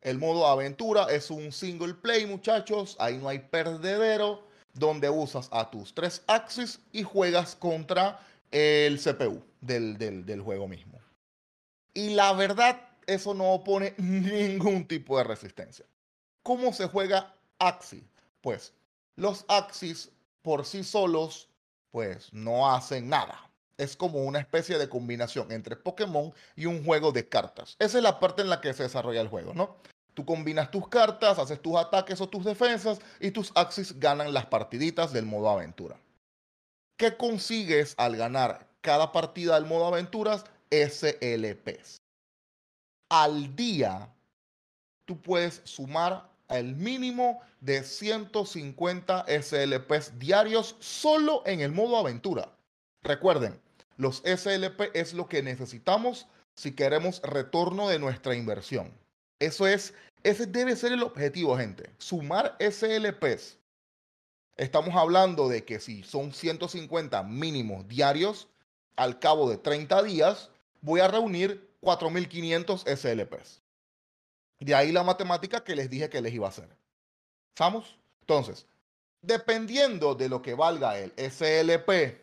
El 0.00 0.16
modo 0.16 0.46
aventura 0.46 1.12
es 1.12 1.30
un 1.30 1.52
single 1.52 1.92
play, 1.92 2.24
muchachos. 2.24 2.96
Ahí 2.98 3.18
no 3.18 3.28
hay 3.28 3.40
perdedero. 3.40 4.42
Donde 4.72 5.10
usas 5.10 5.50
a 5.52 5.70
tus 5.70 5.92
tres 5.94 6.22
axis 6.28 6.80
y 6.92 7.02
juegas 7.02 7.54
contra 7.56 8.20
el 8.50 8.98
CPU 8.98 9.42
del, 9.60 9.98
del- 9.98 10.24
del 10.24 10.40
juego 10.40 10.66
mismo. 10.66 10.98
Y 11.92 12.14
la 12.14 12.32
verdad, 12.32 12.87
eso 13.08 13.34
no 13.34 13.52
opone 13.52 13.94
ningún 13.98 14.86
tipo 14.86 15.18
de 15.18 15.24
resistencia. 15.24 15.84
¿Cómo 16.44 16.72
se 16.72 16.86
juega 16.86 17.34
Axis? 17.58 18.04
Pues 18.40 18.72
los 19.16 19.44
Axis 19.48 20.10
por 20.42 20.64
sí 20.64 20.84
solos, 20.84 21.48
pues 21.90 22.32
no 22.32 22.72
hacen 22.72 23.08
nada. 23.08 23.50
Es 23.76 23.96
como 23.96 24.20
una 24.24 24.38
especie 24.38 24.78
de 24.78 24.88
combinación 24.88 25.50
entre 25.52 25.76
Pokémon 25.76 26.32
y 26.56 26.66
un 26.66 26.84
juego 26.84 27.12
de 27.12 27.28
cartas. 27.28 27.76
Esa 27.78 27.98
es 27.98 28.04
la 28.04 28.20
parte 28.20 28.42
en 28.42 28.50
la 28.50 28.60
que 28.60 28.72
se 28.72 28.84
desarrolla 28.84 29.20
el 29.20 29.28
juego, 29.28 29.54
¿no? 29.54 29.76
Tú 30.14 30.24
combinas 30.24 30.70
tus 30.70 30.88
cartas, 30.88 31.38
haces 31.38 31.62
tus 31.62 31.76
ataques 31.76 32.20
o 32.20 32.28
tus 32.28 32.44
defensas 32.44 32.98
y 33.20 33.30
tus 33.30 33.52
Axis 33.54 33.98
ganan 34.00 34.32
las 34.32 34.46
partiditas 34.46 35.12
del 35.12 35.26
modo 35.26 35.48
aventura. 35.48 35.96
¿Qué 36.96 37.16
consigues 37.16 37.94
al 37.96 38.16
ganar 38.16 38.66
cada 38.80 39.12
partida 39.12 39.54
del 39.54 39.66
modo 39.66 39.86
aventuras? 39.86 40.44
SLPs. 40.70 41.98
Al 43.08 43.56
día, 43.56 44.12
tú 45.04 45.20
puedes 45.20 45.62
sumar 45.64 46.28
el 46.48 46.74
mínimo 46.76 47.40
de 47.60 47.82
150 47.82 49.26
SLPs 49.26 50.18
diarios 50.18 50.76
solo 50.78 51.42
en 51.46 51.60
el 51.60 51.72
modo 51.72 51.96
aventura. 51.96 52.52
Recuerden, 53.02 53.60
los 53.96 54.22
SLP 54.24 54.94
es 54.94 55.14
lo 55.14 55.28
que 55.28 55.42
necesitamos 55.42 56.26
si 56.54 56.72
queremos 56.72 57.20
retorno 57.22 57.88
de 57.88 57.98
nuestra 57.98 58.34
inversión. 58.34 58.92
Eso 59.38 59.66
es, 59.66 59.94
ese 60.22 60.46
debe 60.46 60.76
ser 60.76 60.92
el 60.92 61.02
objetivo, 61.02 61.56
gente. 61.56 61.90
Sumar 61.98 62.56
SLPs. 62.58 63.58
Estamos 64.56 64.94
hablando 64.96 65.48
de 65.48 65.64
que 65.64 65.78
si 65.78 66.02
son 66.02 66.32
150 66.32 67.22
mínimos 67.22 67.86
diarios, 67.86 68.48
al 68.96 69.20
cabo 69.20 69.48
de 69.48 69.56
30 69.56 70.02
días, 70.02 70.50
voy 70.80 71.00
a 71.00 71.08
reunir 71.08 71.67
4.500 71.80 72.84
SLPs. 72.86 73.62
De 74.60 74.74
ahí 74.74 74.92
la 74.92 75.04
matemática 75.04 75.62
que 75.62 75.76
les 75.76 75.88
dije 75.88 76.10
que 76.10 76.20
les 76.20 76.34
iba 76.34 76.46
a 76.46 76.50
hacer. 76.50 76.68
¿Estamos? 77.50 77.98
Entonces, 78.20 78.66
dependiendo 79.22 80.14
de 80.14 80.28
lo 80.28 80.42
que 80.42 80.54
valga 80.54 80.98
el 80.98 81.12
SLP 81.16 82.20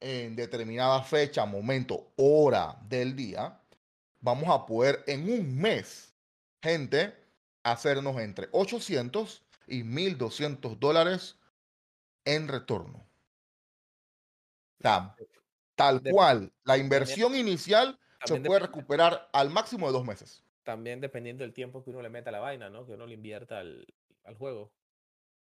en 0.00 0.34
determinada 0.34 1.02
fecha, 1.02 1.44
momento, 1.44 2.12
hora 2.16 2.78
del 2.88 3.14
día, 3.14 3.60
vamos 4.20 4.48
a 4.48 4.64
poder 4.64 5.04
en 5.06 5.30
un 5.30 5.56
mes, 5.56 6.14
gente, 6.62 7.14
hacernos 7.62 8.18
entre 8.18 8.48
800 8.52 9.42
y 9.66 9.82
1200 9.82 10.80
dólares 10.80 11.36
en 12.24 12.48
retorno. 12.48 13.06
Tal, 14.78 15.14
tal 15.74 16.02
cual, 16.02 16.52
la 16.64 16.78
inversión 16.78 17.34
inicial 17.34 17.98
se 18.24 18.40
puede 18.40 18.60
recuperar 18.60 19.28
al 19.32 19.50
máximo 19.50 19.86
de 19.86 19.92
dos 19.92 20.04
meses. 20.04 20.42
También 20.62 21.00
dependiendo 21.00 21.42
del 21.42 21.52
tiempo 21.52 21.82
que 21.82 21.90
uno 21.90 22.02
le 22.02 22.10
meta 22.10 22.30
a 22.30 22.32
la 22.32 22.40
vaina, 22.40 22.70
¿no? 22.70 22.86
Que 22.86 22.92
uno 22.92 23.06
le 23.06 23.14
invierta 23.14 23.58
al, 23.58 23.86
al 24.24 24.34
juego. 24.36 24.70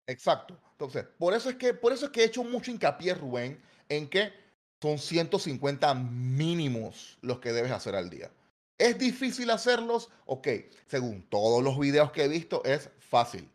Exacto. 0.08 0.60
Entonces, 0.72 1.06
por 1.18 1.34
eso 1.34 1.50
es 1.50 1.56
que, 1.56 1.74
por 1.74 1.94
eso 1.94 2.06
es 2.06 2.12
que 2.12 2.22
he 2.22 2.26
hecho 2.26 2.44
mucho 2.44 2.72
hincapié, 2.72 3.14
Rubén, 3.14 3.62
en 3.90 4.10
que 4.10 4.34
son 4.82 4.98
150 4.98 5.94
mínimos 5.94 7.18
los 7.22 7.40
que 7.40 7.54
debes 7.54 7.72
hacer 7.72 7.96
al 7.96 8.10
día. 8.10 8.32
¿Es 8.78 8.98
difícil 8.98 9.50
hacerlos? 9.50 10.10
Ok, 10.26 10.48
según 10.88 11.24
todos 11.30 11.64
los 11.64 11.80
videos 11.80 12.12
que 12.12 12.26
he 12.26 12.28
visto, 12.28 12.64
es 12.66 12.90
fácil. 13.00 13.50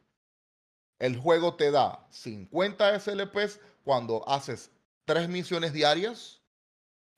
El 0.99 1.17
juego 1.19 1.55
te 1.57 1.71
da 1.71 2.07
50 2.11 2.99
SLPs 2.99 3.61
cuando 3.85 4.27
haces 4.29 4.71
tres 5.05 5.29
misiones 5.29 5.73
diarias 5.73 6.41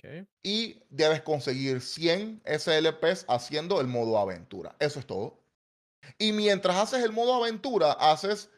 Ok. 0.02 0.26
y 0.42 0.82
debes 0.88 1.20
conseguir 1.22 1.80
100 1.80 2.42
SLPs 2.44 3.26
haciendo 3.28 3.80
el 3.80 3.86
modo 3.86 4.18
aventura. 4.18 4.74
Eso 4.78 4.98
es 4.98 5.06
todo. 5.06 5.38
Y 6.18 6.32
mientras 6.32 6.76
haces 6.76 7.04
el 7.04 7.12
modo 7.12 7.34
aventura, 7.34 7.92
haces 7.92 8.50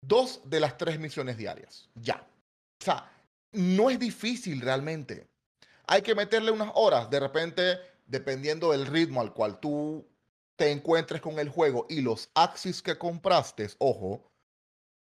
dos 0.00 0.40
de 0.44 0.60
las 0.60 0.78
tres 0.78 0.98
misiones 0.98 1.36
diarias. 1.36 1.88
Ya. 1.94 2.26
O 2.80 2.84
sea, 2.84 3.10
no 3.52 3.90
es 3.90 3.98
difícil 3.98 4.60
realmente. 4.60 5.28
Hay 5.86 6.02
que 6.02 6.14
meterle 6.14 6.50
unas 6.50 6.70
horas. 6.74 7.10
De 7.10 7.20
repente, 7.20 7.78
dependiendo 8.06 8.72
del 8.72 8.86
ritmo 8.86 9.20
al 9.20 9.32
cual 9.32 9.58
tú 9.60 10.06
te 10.56 10.70
encuentres 10.70 11.20
con 11.20 11.38
el 11.38 11.48
juego 11.48 11.86
y 11.88 12.00
los 12.00 12.30
axis 12.34 12.82
que 12.82 12.96
compraste, 12.96 13.68
ojo, 13.78 14.30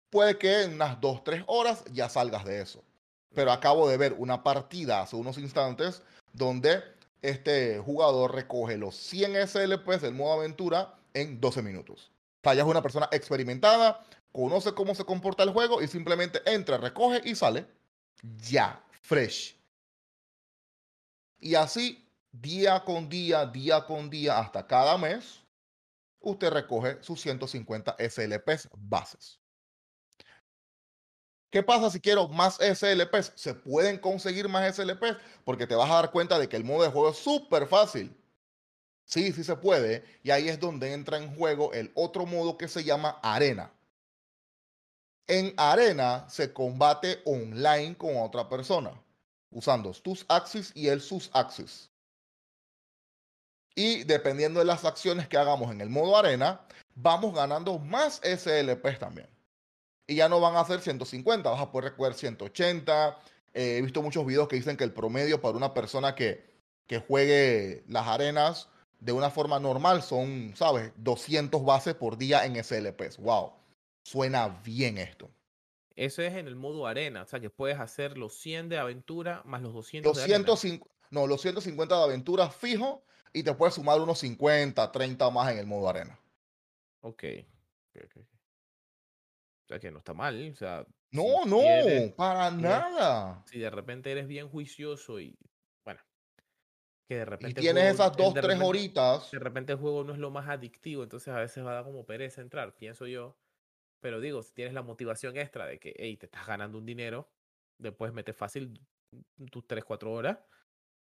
puede 0.10 0.38
que 0.38 0.64
en 0.64 0.74
unas 0.76 1.00
dos, 1.02 1.24
tres 1.24 1.44
horas 1.48 1.84
ya 1.92 2.10
salgas 2.10 2.46
de 2.46 2.62
eso. 2.62 2.84
Pero 3.34 3.52
acabo 3.52 3.88
de 3.88 3.98
ver 3.98 4.16
una 4.18 4.44
partida 4.44 5.02
hace 5.02 5.16
unos 5.16 5.38
instantes 5.38 6.02
donde 6.34 6.82
este 7.22 7.80
jugador 7.80 8.34
recoge 8.34 8.78
los 8.78 8.96
100 8.96 9.48
SLPs 9.48 10.02
del 10.02 10.14
modo 10.14 10.34
aventura 10.34 10.96
en 11.14 11.40
12 11.40 11.62
minutos. 11.62 12.12
O 12.42 12.50
sea, 12.50 12.54
es 12.54 12.64
una 12.64 12.82
persona 12.82 13.10
experimentada, 13.12 14.06
conoce 14.32 14.74
cómo 14.74 14.96
se 14.96 15.04
comporta 15.04 15.44
el 15.44 15.52
juego 15.52 15.82
y 15.82 15.88
simplemente 15.88 16.42
entra, 16.46 16.78
recoge 16.78 17.22
y 17.26 17.36
sale. 17.36 17.66
Ya, 18.50 18.82
fresh. 19.02 19.58
Y 21.40 21.56
así, 21.56 22.06
día 22.32 22.84
con 22.84 23.10
día, 23.10 23.46
día 23.46 23.86
con 23.86 24.10
día, 24.10 24.40
hasta 24.40 24.68
cada 24.68 24.98
mes, 24.98 25.44
usted 26.20 26.50
recoge 26.50 27.02
sus 27.02 27.22
150 27.22 27.96
SLPs 27.98 28.70
bases. 28.78 29.39
¿Qué 31.50 31.64
pasa 31.64 31.90
si 31.90 32.00
quiero 32.00 32.28
más 32.28 32.58
SLPs? 32.58 33.34
Se 33.36 33.56
pueden 33.56 33.98
conseguir 33.98 34.48
más 34.48 34.76
SLPs 34.76 35.18
porque 35.44 35.66
te 35.66 35.76
vas 35.76 35.90
a 35.90 35.96
dar 35.96 36.12
cuenta 36.12 36.38
de 36.38 36.48
que 36.48 36.56
el 36.56 36.64
modo 36.64 36.84
de 36.84 36.92
juego 36.92 37.10
es 37.10 37.18
súper 37.18 37.68
fácil. 37.68 38.16
Sí, 39.06 39.34
sí 39.34 39.44
se 39.44 39.56
puede. 39.56 40.04
Y 40.22 40.30
ahí 40.30 40.48
es 40.50 40.60
donde 40.60 40.94
entra 40.94 41.18
en 41.18 41.36
juego 41.36 41.74
el 41.74 41.92
otro 41.96 42.28
modo 42.28 42.58
que 42.58 42.68
se 42.68 42.84
llama 42.84 43.20
arena. 43.24 43.74
En 45.28 45.54
arena 45.58 46.30
se 46.30 46.54
combate 46.54 47.22
online 47.26 47.96
con 47.98 48.18
otra 48.18 48.48
persona, 48.50 48.92
usando 49.52 49.92
tus 49.94 50.26
axis 50.28 50.72
y 50.76 50.88
el 50.88 51.02
sus 51.02 51.30
axis. 51.34 51.90
Y 53.76 54.04
dependiendo 54.04 54.60
de 54.60 54.66
las 54.66 54.86
acciones 54.86 55.28
que 55.28 55.38
hagamos 55.38 55.72
en 55.72 55.82
el 55.82 55.90
modo 55.90 56.18
arena, 56.18 56.62
vamos 56.96 57.34
ganando 57.34 57.80
más 57.80 58.22
SLPs 58.24 59.00
también. 59.00 59.39
Y 60.10 60.16
ya 60.16 60.28
no 60.28 60.40
van 60.40 60.56
a 60.56 60.66
ser 60.66 60.82
150, 60.82 61.52
vas 61.52 61.62
a 61.62 61.72
poder 61.72 61.92
recoger 61.92 62.16
180. 62.16 63.20
Eh, 63.54 63.78
he 63.78 63.82
visto 63.82 64.02
muchos 64.02 64.26
videos 64.26 64.48
que 64.48 64.56
dicen 64.56 64.76
que 64.76 64.84
el 64.84 64.92
promedio 64.92 65.40
para 65.40 65.56
una 65.56 65.72
persona 65.74 66.16
que, 66.16 66.44
que 66.88 66.98
juegue 66.98 67.84
las 67.88 68.08
arenas 68.08 68.70
de 69.00 69.12
una 69.12 69.30
forma 69.30 69.60
normal 69.60 70.02
son, 70.02 70.54
¿sabes? 70.56 70.92
200 70.98 71.64
bases 71.64 71.94
por 71.94 72.18
día 72.18 72.44
en 72.44 72.62
SLPs. 72.62 73.18
¡Wow! 73.20 73.54
Suena 74.02 74.48
bien 74.64 74.98
esto. 74.98 75.30
Eso 75.96 76.24
es 76.24 76.34
en 76.34 76.48
el 76.48 76.56
modo 76.56 76.88
arena, 76.88 77.22
o 77.22 77.26
sea 77.28 77.40
que 77.40 77.52
puedes 77.52 77.80
hacer 77.80 78.18
los 78.18 78.34
100 78.34 78.70
de 78.70 78.80
aventura 78.80 79.44
más 79.46 79.62
los 79.62 79.74
200 79.74 80.16
de 80.16 80.24
arena. 80.24 80.40
205, 80.40 80.90
no, 81.12 81.28
los 81.28 81.42
150 81.42 81.96
de 81.96 82.04
aventura 82.04 82.50
fijo 82.50 83.04
y 83.32 83.44
te 83.44 83.54
puedes 83.54 83.76
sumar 83.76 84.02
unos 84.02 84.18
50, 84.20 84.92
30 84.92 85.30
más 85.30 85.52
en 85.52 85.60
el 85.60 85.68
modo 85.68 85.88
arena. 85.88 86.18
Ok. 87.02 87.24
ok, 87.94 88.04
ok, 88.06 88.18
ok. 88.18 88.39
O 88.39 88.39
sea 89.70 89.80
que 89.80 89.92
no 89.92 90.00
está 90.00 90.14
mal, 90.14 90.52
o 90.52 90.56
sea, 90.56 90.86
No, 91.12 91.24
si 91.44 91.50
no, 91.50 92.16
para 92.16 92.52
nada. 92.52 93.44
si 93.48 93.60
de 93.60 93.70
repente 93.70 94.12
eres 94.12 94.28
bien 94.28 94.50
juicioso 94.50 95.20
y 95.20 95.38
bueno, 95.86 96.02
que 97.08 97.16
de 97.16 97.22
Y 97.22 97.26
repente 97.26 97.60
el 97.60 97.66
tienes 97.66 97.84
juego- 97.84 97.94
esas 98.04 98.18
dos, 98.18 98.34
tres 98.34 98.44
repente- 98.46 98.66
horitas. 98.66 99.32
De 99.32 99.40
repente 99.40 99.74
el 99.74 99.80
juego 99.80 100.04
no 100.04 100.14
es 100.14 100.20
lo 100.20 100.32
más 100.32 100.48
adictivo, 100.50 101.04
entonces 101.04 101.30
a 101.30 101.40
veces 101.40 101.64
va 101.66 101.72
a 101.72 101.76
dar 101.76 101.84
como 101.84 102.06
pereza 102.06 102.42
entrar, 102.42 102.76
pienso 102.76 103.06
yo. 103.08 103.38
Pero 104.02 104.20
digo, 104.22 104.42
si 104.44 104.54
tienes 104.54 104.74
la 104.74 104.82
motivación 104.82 105.38
extra 105.38 105.66
de 105.68 105.80
que, 105.80 105.94
hey, 105.98 106.16
te 106.18 106.26
estás 106.28 106.48
ganando 106.48 106.78
un 106.78 106.86
dinero, 106.86 107.30
después 107.80 108.14
metes 108.14 108.36
fácil 108.36 108.80
tus 109.52 109.68
3, 109.68 109.84
4 109.84 110.12
horas, 110.12 110.40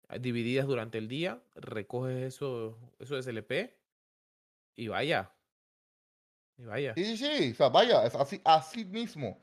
ah, 0.10 0.18
divididas 0.18 0.68
durante 0.68 0.98
el 0.98 1.08
día, 1.08 1.42
recoges 1.56 2.22
eso, 2.36 2.78
eso 3.00 3.16
de 3.16 3.22
SLP 3.24 3.78
y 4.76 4.88
vaya. 4.90 5.32
Y 6.64 6.66
vaya. 6.66 6.94
Sí, 6.96 7.18
sí, 7.18 7.18
sí. 7.18 7.52
O 7.52 7.56
sea, 7.56 7.70
vaya, 7.70 8.06
es 8.06 8.16
así, 8.16 8.42
así 8.46 8.86
mismo. 8.86 9.38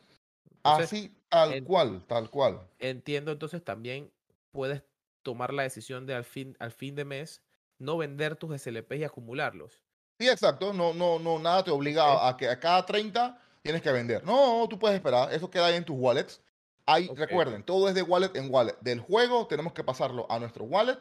Entonces, 0.64 0.84
así, 0.86 1.14
tal 1.28 1.52
en- 1.54 1.64
cual, 1.64 2.04
tal 2.06 2.30
cual. 2.30 2.60
entiendo 2.78 3.32
entonces 3.32 3.62
también 3.64 4.10
puedes 4.52 4.82
tomar 5.22 5.52
la 5.52 5.62
decisión 5.64 6.06
de 6.06 6.14
al 6.14 6.24
fin, 6.24 6.56
al 6.58 6.72
fin 6.72 6.94
de 6.96 7.04
mes 7.04 7.42
no 7.78 7.96
vender 7.96 8.36
tus 8.36 8.54
SLP 8.54 8.96
y 8.96 9.04
acumularlos. 9.04 9.82
Sí, 10.18 10.28
exacto. 10.28 10.72
No, 10.72 10.92
no, 10.92 11.18
no, 11.18 11.38
nada 11.38 11.64
te 11.64 11.70
obliga 11.70 12.14
Ok. 12.14 12.20
a, 12.22 12.36
que 12.36 12.48
a 12.48 12.58
cada 12.60 12.84
30 12.84 13.38
tienes 13.62 13.80
que 13.82 13.90
vender. 13.92 14.24
No, 14.24 14.66
tú 14.68 14.78
puedes 14.78 14.96
esperar. 14.96 15.32
Eso 15.32 15.50
queda 15.50 15.66
ahí 15.66 15.76
en 15.76 15.84
tus 15.84 15.96
wallets. 15.98 16.42
Ahí, 16.86 17.08
Ok. 17.08 17.18
recuerden, 17.18 17.62
todo 17.62 17.88
es 17.88 17.94
de 17.94 18.02
wallet 18.02 18.34
en 18.34 18.52
wallet. 18.52 18.76
Del 18.80 19.00
juego 19.00 19.46
tenemos 19.46 19.72
que 19.72 19.84
pasarlo 19.84 20.26
a 20.30 20.38
nuestro 20.38 20.64
wallet. 20.64 20.98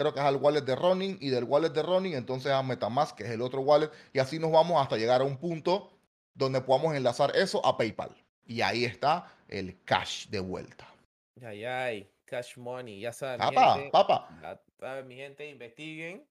Creo 0.00 0.14
que 0.14 0.20
es 0.20 0.24
al 0.24 0.36
wallet 0.36 0.62
de 0.62 0.74
running 0.74 1.18
y 1.20 1.28
del 1.28 1.44
wallet 1.44 1.68
de 1.68 1.82
running 1.82 2.14
entonces 2.14 2.50
a 2.50 2.62
Metamask, 2.62 3.14
que 3.18 3.24
es 3.24 3.30
el 3.32 3.42
otro 3.42 3.60
wallet. 3.60 3.90
Y 4.14 4.18
así 4.18 4.38
nos 4.38 4.50
vamos 4.50 4.80
hasta 4.80 4.96
llegar 4.96 5.20
a 5.20 5.24
un 5.24 5.36
punto 5.36 5.92
donde 6.32 6.62
podamos 6.62 6.94
enlazar 6.94 7.36
eso 7.36 7.64
a 7.66 7.76
PayPal. 7.76 8.16
Y 8.46 8.62
ahí 8.62 8.86
está 8.86 9.30
el 9.46 9.84
cash 9.84 10.28
de 10.28 10.40
vuelta. 10.40 10.88
Ya, 11.36 11.84
hay 11.84 12.10
cash 12.24 12.56
money, 12.56 12.98
ya 12.98 13.12
saben, 13.12 13.40
mi 13.46 13.54
Papá, 13.54 13.74
gente, 13.74 13.90
papá. 13.90 14.62
saben, 14.78 15.06
mi 15.06 15.16
gente, 15.16 15.46
investiguen. 15.50 16.26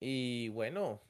Y 0.00 0.48
bueno, 0.48 1.00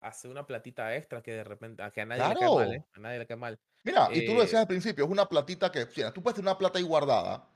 hace 0.00 0.28
una 0.28 0.46
platita 0.46 0.94
extra 0.96 1.22
que 1.22 1.32
de 1.32 1.44
repente, 1.44 1.82
a 1.82 1.90
que 1.90 2.02
a 2.02 2.06
nadie 2.06 2.28
le 2.28 2.36
cae 2.36 2.50
mal, 2.50 2.74
¿eh? 2.74 2.84
Claro. 2.84 2.90
A 2.92 3.00
nadie 3.00 3.18
le 3.20 3.26
cae 3.26 3.36
mal. 3.38 3.58
Mira, 3.84 4.08
y 4.12 4.26
tú 4.26 4.34
lo 4.34 4.42
decías 4.42 4.58
Eh, 4.58 4.62
al 4.62 4.66
principio, 4.68 5.04
es 5.06 5.10
una 5.10 5.26
platita 5.26 5.72
que, 5.72 5.86
mira, 5.96 6.12
tú 6.12 6.22
puedes 6.22 6.36
tener 6.36 6.48
una 6.50 6.58
plata 6.58 6.78
ahí 6.78 6.84
guardada, 6.84 7.48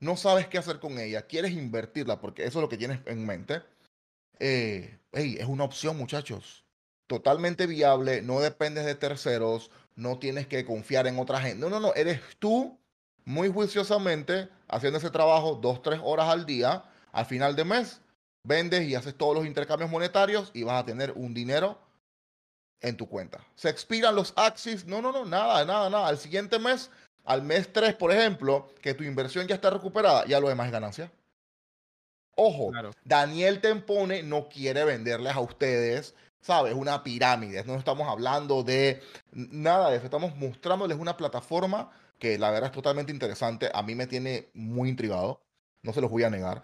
no 0.00 0.16
sabes 0.16 0.48
qué 0.48 0.58
hacer 0.58 0.78
con 0.80 0.98
ella, 0.98 1.26
quieres 1.26 1.52
invertirla 1.52 2.20
porque 2.20 2.44
eso 2.44 2.58
es 2.58 2.62
lo 2.62 2.68
que 2.68 2.76
tienes 2.76 3.00
en 3.06 3.26
mente. 3.26 3.62
Eh, 4.38 4.98
ey, 5.12 5.36
es 5.38 5.46
una 5.46 5.64
opción, 5.64 5.96
muchachos. 5.96 6.64
Totalmente 7.06 7.66
viable, 7.66 8.22
no 8.22 8.40
dependes 8.40 8.84
de 8.84 8.94
terceros, 8.94 9.70
no 9.94 10.18
tienes 10.18 10.46
que 10.46 10.64
confiar 10.64 11.06
en 11.06 11.18
otra 11.18 11.40
gente. 11.40 11.58
No, 11.58 11.70
no, 11.70 11.80
no, 11.80 11.94
eres 11.94 12.20
tú 12.38 12.78
muy 13.24 13.50
juiciosamente 13.50 14.48
haciendo 14.68 14.98
ese 14.98 15.10
trabajo 15.10 15.54
dos, 15.54 15.82
tres 15.82 16.00
horas 16.02 16.28
al 16.28 16.46
día. 16.46 16.84
Al 17.12 17.26
final 17.26 17.56
de 17.56 17.64
mes, 17.64 18.00
vendes 18.42 18.86
y 18.88 18.94
haces 18.94 19.14
todos 19.14 19.34
los 19.34 19.46
intercambios 19.46 19.90
monetarios 19.90 20.50
y 20.52 20.64
vas 20.64 20.82
a 20.82 20.86
tener 20.86 21.12
un 21.12 21.32
dinero 21.32 21.78
en 22.80 22.96
tu 22.96 23.08
cuenta. 23.08 23.44
Se 23.54 23.68
expiran 23.68 24.14
los 24.14 24.32
Axis. 24.36 24.84
No, 24.84 25.00
no, 25.00 25.12
no, 25.12 25.24
nada, 25.24 25.64
nada, 25.64 25.90
nada. 25.90 26.08
Al 26.08 26.18
siguiente 26.18 26.58
mes, 26.58 26.90
al 27.26 27.42
mes 27.42 27.72
3, 27.72 27.94
por 27.94 28.12
ejemplo, 28.12 28.68
que 28.80 28.94
tu 28.94 29.04
inversión 29.04 29.46
ya 29.46 29.54
está 29.56 29.68
recuperada, 29.70 30.24
ya 30.26 30.40
lo 30.40 30.48
demás 30.48 30.66
es 30.66 30.72
ganancia. 30.72 31.12
Ojo, 32.36 32.70
Claro. 32.70 32.90
Daniel 33.04 33.60
Tempone 33.60 34.22
no 34.22 34.48
quiere 34.48 34.84
venderles 34.84 35.34
a 35.34 35.40
ustedes, 35.40 36.14
¿sabes? 36.40 36.74
Una 36.74 37.02
pirámide. 37.02 37.64
No 37.64 37.74
estamos 37.74 38.06
hablando 38.08 38.62
de 38.62 39.02
nada 39.32 39.90
de 39.90 39.96
eso. 39.96 40.04
Estamos 40.04 40.36
mostrándoles 40.36 40.98
una 40.98 41.16
plataforma 41.16 41.90
que 42.18 42.38
la 42.38 42.50
verdad 42.50 42.70
es 42.70 42.74
totalmente 42.74 43.12
interesante. 43.12 43.70
A 43.72 43.82
mí 43.82 43.94
me 43.94 44.06
tiene 44.06 44.48
muy 44.54 44.88
intrigado. 44.88 45.40
No 45.82 45.92
se 45.92 46.00
los 46.00 46.10
voy 46.10 46.24
a 46.24 46.30
negar. 46.30 46.62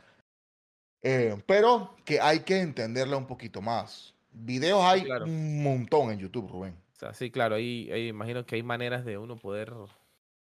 Eh, 1.02 1.36
pero 1.46 1.96
que 2.04 2.20
hay 2.20 2.40
que 2.40 2.60
entenderla 2.60 3.16
un 3.16 3.26
poquito 3.26 3.60
más. 3.60 4.14
Videos 4.30 4.84
hay 4.84 5.02
claro. 5.04 5.24
un 5.24 5.62
montón 5.62 6.10
en 6.12 6.18
YouTube, 6.18 6.50
Rubén. 6.50 6.76
O 6.96 6.98
sea, 6.98 7.14
sí, 7.14 7.30
claro, 7.30 7.56
ahí, 7.56 7.90
ahí 7.92 8.08
imagino 8.08 8.46
que 8.46 8.54
hay 8.56 8.62
maneras 8.62 9.04
de 9.04 9.18
uno 9.18 9.36
poder 9.36 9.72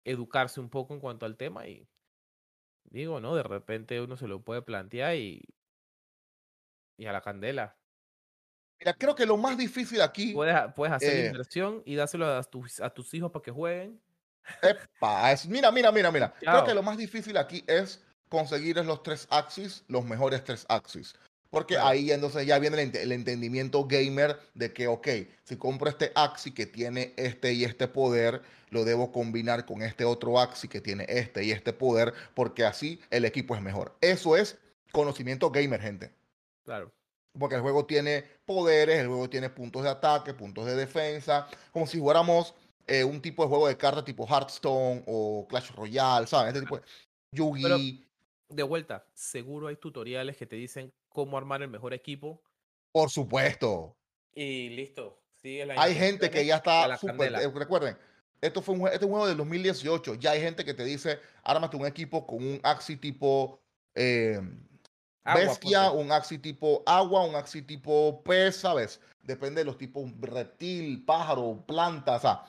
educarse 0.04 0.60
un 0.60 0.70
poco 0.70 0.94
en 0.94 1.00
cuanto 1.00 1.26
al 1.26 1.36
tema 1.36 1.66
y 1.66 1.88
digo, 2.84 3.20
¿no? 3.20 3.34
De 3.34 3.42
repente 3.42 4.00
uno 4.00 4.16
se 4.16 4.28
lo 4.28 4.42
puede 4.42 4.62
plantear 4.62 5.16
y, 5.16 5.42
Y 6.98 7.06
a 7.06 7.12
la 7.12 7.20
candela. 7.22 7.76
Mira, 8.78 8.94
creo 8.94 9.14
que 9.14 9.26
lo 9.26 9.36
más 9.36 9.56
difícil 9.58 10.00
aquí. 10.00 10.32
Puedes, 10.32 10.54
puedes 10.74 10.94
hacer 10.94 11.16
eh, 11.16 11.26
inversión 11.28 11.82
y 11.84 11.94
dárselo 11.96 12.26
a 12.26 12.42
tus, 12.42 12.80
a 12.80 12.90
tus 12.90 13.12
hijos 13.14 13.30
para 13.30 13.42
que 13.42 13.50
jueguen. 13.50 14.00
Epa, 14.62 15.32
es- 15.32 15.46
mira, 15.46 15.70
mira, 15.70 15.92
mira, 15.92 16.10
mira. 16.10 16.34
Creo 16.40 16.64
que 16.64 16.74
lo 16.74 16.82
más 16.82 16.96
difícil 16.96 17.36
aquí 17.36 17.62
es 17.66 18.02
conseguir 18.28 18.76
los 18.84 19.02
tres 19.02 19.26
axis, 19.30 19.84
los 19.88 20.04
mejores 20.04 20.44
tres 20.44 20.64
axis. 20.68 21.14
Porque 21.50 21.74
Claro. 21.74 21.88
ahí 21.88 22.12
entonces 22.12 22.46
ya 22.46 22.58
viene 22.58 22.80
el, 22.80 22.92
ente- 22.92 23.02
el 23.02 23.10
entendimiento 23.12 23.84
gamer 23.86 24.38
de 24.54 24.72
que, 24.72 24.86
ok, 24.86 25.08
si 25.44 25.56
compro 25.56 25.88
este 25.90 26.12
axis 26.14 26.54
que 26.54 26.66
tiene 26.66 27.12
este 27.16 27.52
y 27.52 27.64
este 27.64 27.88
poder, 27.88 28.40
lo 28.70 28.84
debo 28.84 29.10
combinar 29.10 29.66
con 29.66 29.82
este 29.82 30.04
otro 30.04 30.38
axis 30.38 30.70
que 30.70 30.80
tiene 30.80 31.04
este 31.08 31.42
y 31.42 31.50
este 31.50 31.72
poder, 31.72 32.14
porque 32.34 32.64
así 32.64 33.00
el 33.10 33.24
equipo 33.24 33.56
es 33.56 33.62
mejor. 33.62 33.96
Eso 34.00 34.36
es 34.36 34.58
conocimiento 34.92 35.50
gamer, 35.50 35.80
gente. 35.80 36.12
Claro. 36.64 36.92
Porque 37.36 37.56
el 37.56 37.62
juego 37.62 37.84
tiene 37.84 38.24
poderes, 38.44 38.98
el 38.98 39.08
juego 39.08 39.28
tiene 39.28 39.50
puntos 39.50 39.82
de 39.82 39.88
ataque, 39.88 40.34
puntos 40.34 40.66
de 40.66 40.76
defensa, 40.76 41.48
como 41.72 41.86
si 41.86 41.98
fuéramos 41.98 42.54
eh, 42.86 43.02
un 43.02 43.20
tipo 43.20 43.42
de 43.42 43.48
juego 43.48 43.66
de 43.66 43.76
cartas 43.76 44.04
tipo 44.04 44.24
Hearthstone 44.26 45.02
o 45.06 45.46
Clash 45.48 45.72
Royale, 45.72 46.26
¿sabes? 46.28 46.54
Este 46.54 46.60
tipo 46.60 46.76
de 46.78 46.82
Yugi. 47.32 48.04
De 48.48 48.62
vuelta, 48.64 49.04
seguro 49.14 49.68
hay 49.68 49.76
tutoriales 49.76 50.36
que 50.36 50.46
te 50.46 50.56
dicen 50.56 50.92
cómo 51.10 51.36
armar 51.36 51.62
el 51.62 51.68
mejor 51.68 51.92
equipo. 51.92 52.42
Por 52.92 53.10
supuesto. 53.10 53.96
Y 54.32 54.70
listo. 54.70 55.20
Sigue 55.42 55.66
las 55.66 55.78
Hay 55.78 55.94
gente 55.94 56.30
que 56.30 56.44
ya 56.44 56.56
está 56.56 56.88
la 56.88 56.98
candela. 56.98 57.42
eh, 57.42 57.50
recuerden, 57.54 57.96
esto 58.40 58.62
fue 58.62 58.74
un, 58.74 58.88
este 58.88 59.06
juego 59.06 59.26
del 59.26 59.36
2018. 59.36 60.14
Ya 60.14 60.32
hay 60.32 60.40
gente 60.40 60.64
que 60.64 60.74
te 60.74 60.84
dice: 60.84 61.18
ármate 61.42 61.76
un 61.76 61.86
equipo 61.86 62.26
con 62.26 62.38
un 62.38 62.60
axi 62.62 62.96
tipo 62.96 63.60
eh, 63.94 64.40
Agua, 65.22 65.44
bestia, 65.44 65.90
un 65.90 66.12
axi 66.12 66.38
tipo 66.38 66.82
agua, 66.86 67.24
un 67.24 67.34
axi 67.34 67.62
tipo 67.62 68.22
pez, 68.24 68.56
¿sabes? 68.56 69.00
Depende 69.22 69.60
de 69.60 69.66
los 69.66 69.76
tipos 69.76 70.10
reptil, 70.20 71.04
pájaro, 71.04 71.62
planta, 71.66 72.16
o 72.16 72.20
sea, 72.20 72.42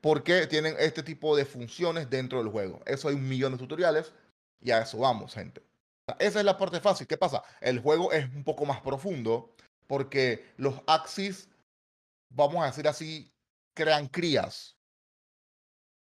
porque 0.00 0.46
tienen 0.46 0.76
este 0.78 1.02
tipo 1.02 1.34
de 1.34 1.46
funciones 1.46 2.10
dentro 2.10 2.42
del 2.42 2.52
juego. 2.52 2.82
Eso 2.84 3.08
hay 3.08 3.14
un 3.14 3.26
millón 3.26 3.52
de 3.52 3.58
tutoriales 3.58 4.12
y 4.60 4.70
a 4.70 4.82
eso 4.82 4.98
vamos, 4.98 5.32
gente. 5.32 5.62
Esa 6.18 6.38
es 6.40 6.44
la 6.44 6.56
parte 6.56 6.80
fácil. 6.80 7.06
¿Qué 7.06 7.16
pasa? 7.16 7.42
El 7.60 7.80
juego 7.80 8.12
es 8.12 8.24
un 8.34 8.44
poco 8.44 8.66
más 8.66 8.80
profundo 8.80 9.54
porque 9.86 10.52
los 10.56 10.80
axis, 10.86 11.48
vamos 12.30 12.62
a 12.62 12.66
decir 12.66 12.86
así, 12.88 13.32
crean 13.74 14.08
crías. 14.08 14.76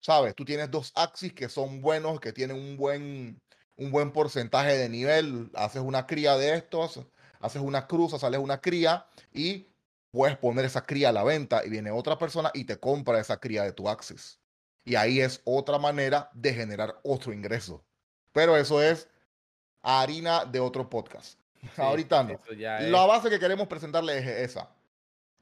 ¿Sabes? 0.02 0.36
Tú 0.36 0.44
tienes 0.44 0.70
dos 0.70 0.92
axis 0.96 1.34
que 1.34 1.48
son 1.48 1.82
buenos, 1.82 2.20
que 2.20 2.34
tienen 2.34 2.58
un 2.58 2.76
buen, 2.76 3.42
un 3.78 3.92
buen 3.92 4.12
porcentaje 4.12 4.78
de 4.78 4.90
nivel. 4.90 5.50
Haces 5.54 5.82
una 5.82 6.06
cría 6.08 6.38
de 6.38 6.56
estos, 6.56 7.06
haces 7.40 7.62
una 7.62 7.88
cruza, 7.88 8.20
sales 8.20 8.40
una 8.40 8.60
cría 8.60 9.08
y 9.32 9.68
puedes 10.12 10.38
poner 10.38 10.66
esa 10.66 10.86
cría 10.86 11.10
a 11.10 11.14
la 11.14 11.24
venta 11.24 11.66
y 11.66 11.70
viene 11.70 11.92
otra 11.92 12.18
persona 12.18 12.52
y 12.54 12.66
te 12.66 12.80
compra 12.80 13.20
esa 13.20 13.40
cría 13.40 13.64
de 13.64 13.74
tu 13.74 13.88
Axis. 13.90 14.40
Y 14.86 14.96
ahí 14.96 15.22
es 15.22 15.42
otra 15.46 15.80
manera 15.80 16.30
de 16.34 16.54
generar 16.54 17.00
otro 17.04 17.32
ingreso. 17.32 17.86
Pero 18.34 18.58
eso 18.58 18.82
es 18.82 19.08
harina 19.84 20.46
de 20.46 20.60
otro 20.60 20.90
podcast. 20.90 21.38
Sí, 21.62 21.68
Ahorita 21.78 22.24
no. 22.24 22.40
La 22.90 23.06
base 23.06 23.30
que 23.30 23.40
queremos 23.40 23.68
presentarles 23.68 24.26
es 24.26 24.52
esa. 24.52 24.74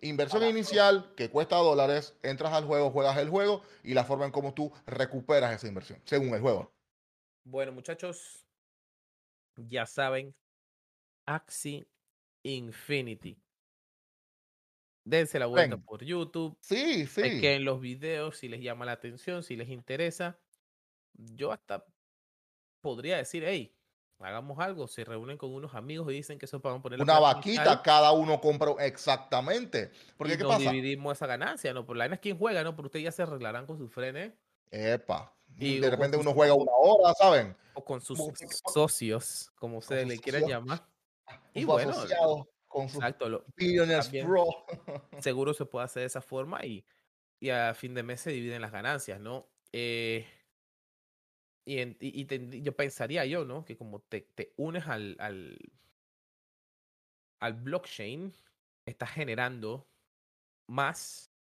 Inversión 0.02 0.44
inicial 0.44 1.14
que 1.16 1.30
cuesta 1.30 1.58
dólares, 1.58 2.18
entras 2.24 2.54
al 2.54 2.66
juego, 2.66 2.90
juegas 2.90 3.18
el 3.18 3.30
juego 3.30 3.62
y 3.84 3.94
la 3.94 4.04
forma 4.04 4.26
en 4.26 4.32
cómo 4.32 4.54
tú 4.54 4.72
recuperas 4.88 5.54
esa 5.54 5.68
inversión, 5.68 6.02
según 6.06 6.34
el 6.34 6.42
juego. 6.42 6.74
Bueno, 7.44 7.72
muchachos, 7.72 8.44
ya 9.56 9.86
saben, 9.86 10.34
Axie 11.28 11.88
Infinity. 12.42 13.40
Dense 15.04 15.38
la 15.38 15.46
vuelta 15.46 15.76
Ven. 15.76 15.86
por 15.86 16.04
YouTube. 16.04 16.58
Sí, 16.62 17.06
sí. 17.06 17.22
en 17.24 17.64
los 17.64 17.80
videos 17.80 18.38
si 18.38 18.48
les 18.48 18.62
llama 18.62 18.86
la 18.86 18.94
atención, 18.94 19.44
si 19.44 19.56
les 19.56 19.70
interesa. 19.70 20.40
Yo 21.14 21.52
hasta 21.52 21.86
podría 22.82 23.18
decir, 23.18 23.44
hey, 23.46 23.76
hagamos 24.24 24.60
algo. 24.60 24.88
Se 24.88 25.04
reúnen 25.04 25.38
con 25.38 25.54
unos 25.54 25.74
amigos 25.76 26.12
y 26.12 26.16
dicen 26.16 26.38
que 26.40 26.46
eso 26.46 26.60
para 26.62 26.80
poner 26.82 27.00
la 27.00 27.04
Una 27.04 27.20
vaquita, 27.20 27.82
cada 27.82 28.12
uno 28.12 28.40
compra 28.42 28.72
exactamente. 28.80 29.92
Porque 30.18 30.34
y 30.34 30.38
¿qué 30.38 30.44
nos 30.44 30.54
pasa? 30.58 30.72
dividimos 30.72 31.18
esa 31.18 31.28
ganancia, 31.28 31.74
¿no? 31.74 31.86
Por 31.86 31.98
la 31.98 32.06
es 32.06 32.20
quien 32.20 32.38
juega, 32.38 32.64
¿no? 32.64 32.76
Pero 32.76 32.88
ustedes 32.88 33.04
ya 33.06 33.12
se 33.12 33.24
arreglarán 33.24 33.66
con 33.66 33.78
sus 33.78 33.92
frenes 33.92 34.34
Epa. 34.72 35.34
Y 35.58 35.80
de 35.80 35.90
repente 35.90 36.18
uno 36.18 36.34
juega 36.34 36.54
una 36.54 36.72
hora, 36.72 37.14
¿saben? 37.14 37.56
o 37.74 37.84
con 37.86 38.02
sus 38.02 38.18
Como 38.18 38.34
socios, 38.74 39.52
como 39.56 39.82
sus 39.82 39.92
le 39.92 40.18
quieran 40.20 40.46
llamar. 40.48 40.86
Y 41.54 41.64
bueno, 41.66 41.94
con 42.68 42.88
sus 42.88 42.96
Exacto, 42.98 43.28
lo- 43.30 43.44
también. 43.44 44.28
Pro. 44.28 44.46
seguro 45.20 45.54
se 45.54 45.66
puede 45.66 45.86
hacer 45.86 46.02
de 46.02 46.08
esa 46.08 46.22
forma 46.22 46.66
y, 46.66 46.86
y 47.40 47.50
a 47.50 47.74
fin 47.74 47.94
de 47.94 48.04
mes 48.04 48.22
se 48.22 48.32
dividen 48.32 48.62
las 48.62 48.72
ganancias, 48.72 49.20
¿no? 49.20 49.48
Eh, 49.74 50.26
y, 51.66 51.80
en- 51.80 51.98
y- 52.00 52.62
yo 52.64 52.76
pensaría 52.76 53.26
yo, 53.26 53.46
¿no? 53.46 53.66
Que 53.66 53.78
como 53.78 54.02
te, 54.02 54.22
te 54.22 54.54
unes 54.58 54.88
al, 54.88 55.16
al, 55.20 55.58
al 57.40 57.54
blockchain, 57.56 58.34
estás 58.86 59.12
generando 59.12 59.92
más 60.68 61.34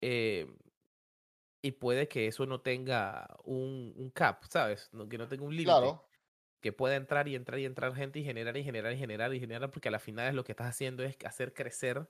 eh, 0.00 0.46
y 1.62 1.72
puede 1.72 2.08
que 2.08 2.26
eso 2.26 2.46
no 2.46 2.62
tenga 2.62 3.36
un, 3.44 3.92
un 3.96 4.10
cap, 4.10 4.44
¿sabes? 4.50 4.88
No, 4.92 5.08
que 5.08 5.18
no 5.18 5.28
tenga 5.28 5.44
un 5.44 5.56
límite. 5.56 5.64
Claro. 5.64 6.06
Que 6.60 6.72
pueda 6.72 6.96
entrar 6.96 7.28
y 7.28 7.34
entrar 7.36 7.58
y 7.58 7.64
entrar 7.66 7.94
gente 7.94 8.18
y 8.18 8.24
generar 8.24 8.56
y 8.56 8.64
generar 8.64 8.92
y 8.92 8.98
generar 8.98 9.34
y 9.34 9.40
generar, 9.40 9.70
porque 9.70 9.88
a 9.88 9.92
la 9.92 9.98
final 9.98 10.28
es 10.28 10.34
lo 10.34 10.44
que 10.44 10.52
estás 10.52 10.68
haciendo 10.68 11.02
es 11.04 11.16
hacer 11.24 11.54
crecer 11.54 12.08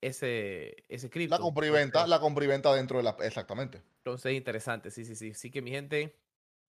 ese, 0.00 0.84
ese 0.88 1.10
cripto. 1.10 1.36
La 1.36 1.40
compra 1.40 1.66
y 1.66 1.70
venta, 1.70 2.06
la 2.06 2.20
compra 2.20 2.44
y 2.44 2.48
venta 2.48 2.74
dentro 2.74 2.98
de 2.98 3.04
la. 3.04 3.16
Exactamente. 3.20 3.82
Entonces, 3.98 4.32
interesante, 4.32 4.90
sí, 4.90 5.04
sí, 5.04 5.14
sí. 5.14 5.34
Sí 5.34 5.50
que 5.50 5.62
mi 5.62 5.70
gente, 5.70 6.16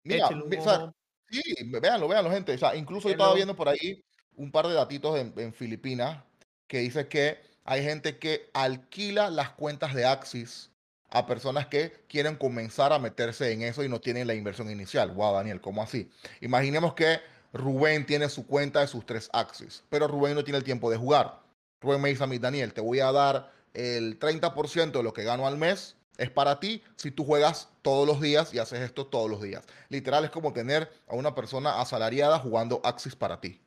Mira, 0.03 0.29
un 0.29 0.43
o 0.57 0.63
sea, 0.63 0.93
sí, 1.29 1.41
véanlo, 1.63 2.07
véanlo, 2.07 2.31
gente. 2.31 2.53
O 2.53 2.57
sea, 2.57 2.75
incluso 2.75 3.07
yo 3.07 3.13
estaba 3.13 3.33
viendo 3.33 3.55
por 3.55 3.69
ahí 3.69 4.03
un 4.35 4.51
par 4.51 4.67
de 4.67 4.73
datitos 4.73 5.17
en, 5.19 5.33
en 5.37 5.53
Filipinas 5.53 6.23
que 6.67 6.79
dice 6.79 7.07
que 7.07 7.39
hay 7.63 7.83
gente 7.83 8.17
que 8.17 8.49
alquila 8.53 9.29
las 9.29 9.51
cuentas 9.51 9.93
de 9.93 10.05
Axis 10.05 10.71
a 11.11 11.27
personas 11.27 11.67
que 11.67 11.91
quieren 12.07 12.35
comenzar 12.35 12.93
a 12.93 12.99
meterse 12.99 13.51
en 13.51 13.61
eso 13.61 13.83
y 13.83 13.89
no 13.89 13.99
tienen 13.99 14.27
la 14.27 14.33
inversión 14.33 14.71
inicial. 14.71 15.11
Wow, 15.11 15.35
Daniel, 15.35 15.59
¿cómo 15.59 15.83
así? 15.83 16.09
Imaginemos 16.39 16.93
que 16.93 17.19
Rubén 17.53 18.05
tiene 18.05 18.29
su 18.29 18.47
cuenta 18.47 18.79
de 18.79 18.87
sus 18.87 19.05
tres 19.05 19.29
Axis, 19.33 19.83
pero 19.89 20.07
Rubén 20.07 20.35
no 20.35 20.43
tiene 20.43 20.57
el 20.57 20.63
tiempo 20.63 20.89
de 20.89 20.97
jugar. 20.97 21.40
Rubén 21.81 22.01
me 22.01 22.09
dice 22.09 22.23
a 22.23 22.27
mí, 22.27 22.37
Daniel, 22.37 22.73
te 22.73 22.81
voy 22.81 22.99
a 22.99 23.11
dar 23.11 23.51
el 23.73 24.19
30% 24.19 24.91
de 24.91 25.03
lo 25.03 25.13
que 25.13 25.23
gano 25.23 25.47
al 25.47 25.57
mes. 25.57 25.97
Es 26.17 26.29
para 26.29 26.59
ti 26.59 26.83
si 26.97 27.09
tú 27.09 27.25
juegas 27.25 27.69
todos 27.81 28.07
los 28.07 28.21
días 28.21 28.53
y 28.53 28.59
haces 28.59 28.81
esto 28.81 29.07
todos 29.07 29.29
los 29.29 29.41
días. 29.41 29.65
Literal 29.89 30.23
es 30.23 30.29
como 30.29 30.53
tener 30.53 30.91
a 31.07 31.15
una 31.15 31.33
persona 31.33 31.81
asalariada 31.81 32.37
jugando 32.37 32.79
Axis 32.83 33.15
para 33.15 33.41
ti. 33.41 33.59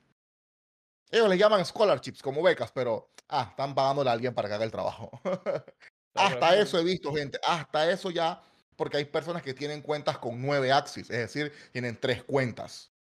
Ellos 1.10 1.28
le 1.28 1.38
llaman 1.38 1.64
scholarships 1.64 2.22
como 2.22 2.42
becas, 2.42 2.70
pero 2.72 3.10
ah, 3.28 3.48
están 3.50 3.74
pagándole 3.74 4.10
a 4.10 4.12
alguien 4.12 4.34
para 4.34 4.48
que 4.48 4.54
haga 4.54 4.64
el 4.64 4.70
trabajo. 4.70 5.10
Hasta 6.14 6.56
eso 6.60 6.78
he 6.78 6.84
visto, 6.84 7.12
gente. 7.12 7.38
Hasta 7.42 7.90
eso 7.90 8.10
ya, 8.10 8.40
porque 8.76 8.98
hay 8.98 9.04
personas 9.04 9.42
que 9.42 9.54
tienen 9.54 9.82
cuentas 9.82 10.18
con 10.18 10.40
nueve 10.40 10.70
Axis, 10.72 11.10
es 11.10 11.18
decir, 11.18 11.52
tienen 11.72 11.98
tres 11.98 12.22
cuentas. 12.22 12.93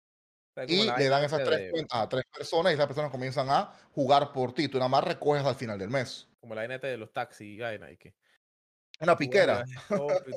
Y 0.68 0.84
le 0.84 1.08
dan 1.08 1.24
esas 1.24 1.42
tres 1.42 1.70
cuentas 1.70 2.00
a 2.00 2.08
tres 2.08 2.24
personas 2.32 2.72
y 2.72 2.74
esas 2.74 2.86
personas 2.86 3.10
comienzan 3.10 3.50
a 3.50 3.72
jugar 3.92 4.32
por 4.32 4.52
ti. 4.52 4.68
Tú 4.68 4.78
nada 4.78 4.88
más 4.88 5.02
recoges 5.02 5.44
al 5.44 5.56
final 5.56 5.78
del 5.78 5.90
mes. 5.90 6.28
Como 6.40 6.54
la 6.54 6.64
esta 6.64 6.86
de 6.86 6.96
los 6.96 7.12
taxis 7.12 7.46
y 7.46 7.58
vaina. 7.58 7.90
Y 7.90 7.96
que 7.96 8.14
Una 9.00 9.16
piquera. 9.16 9.64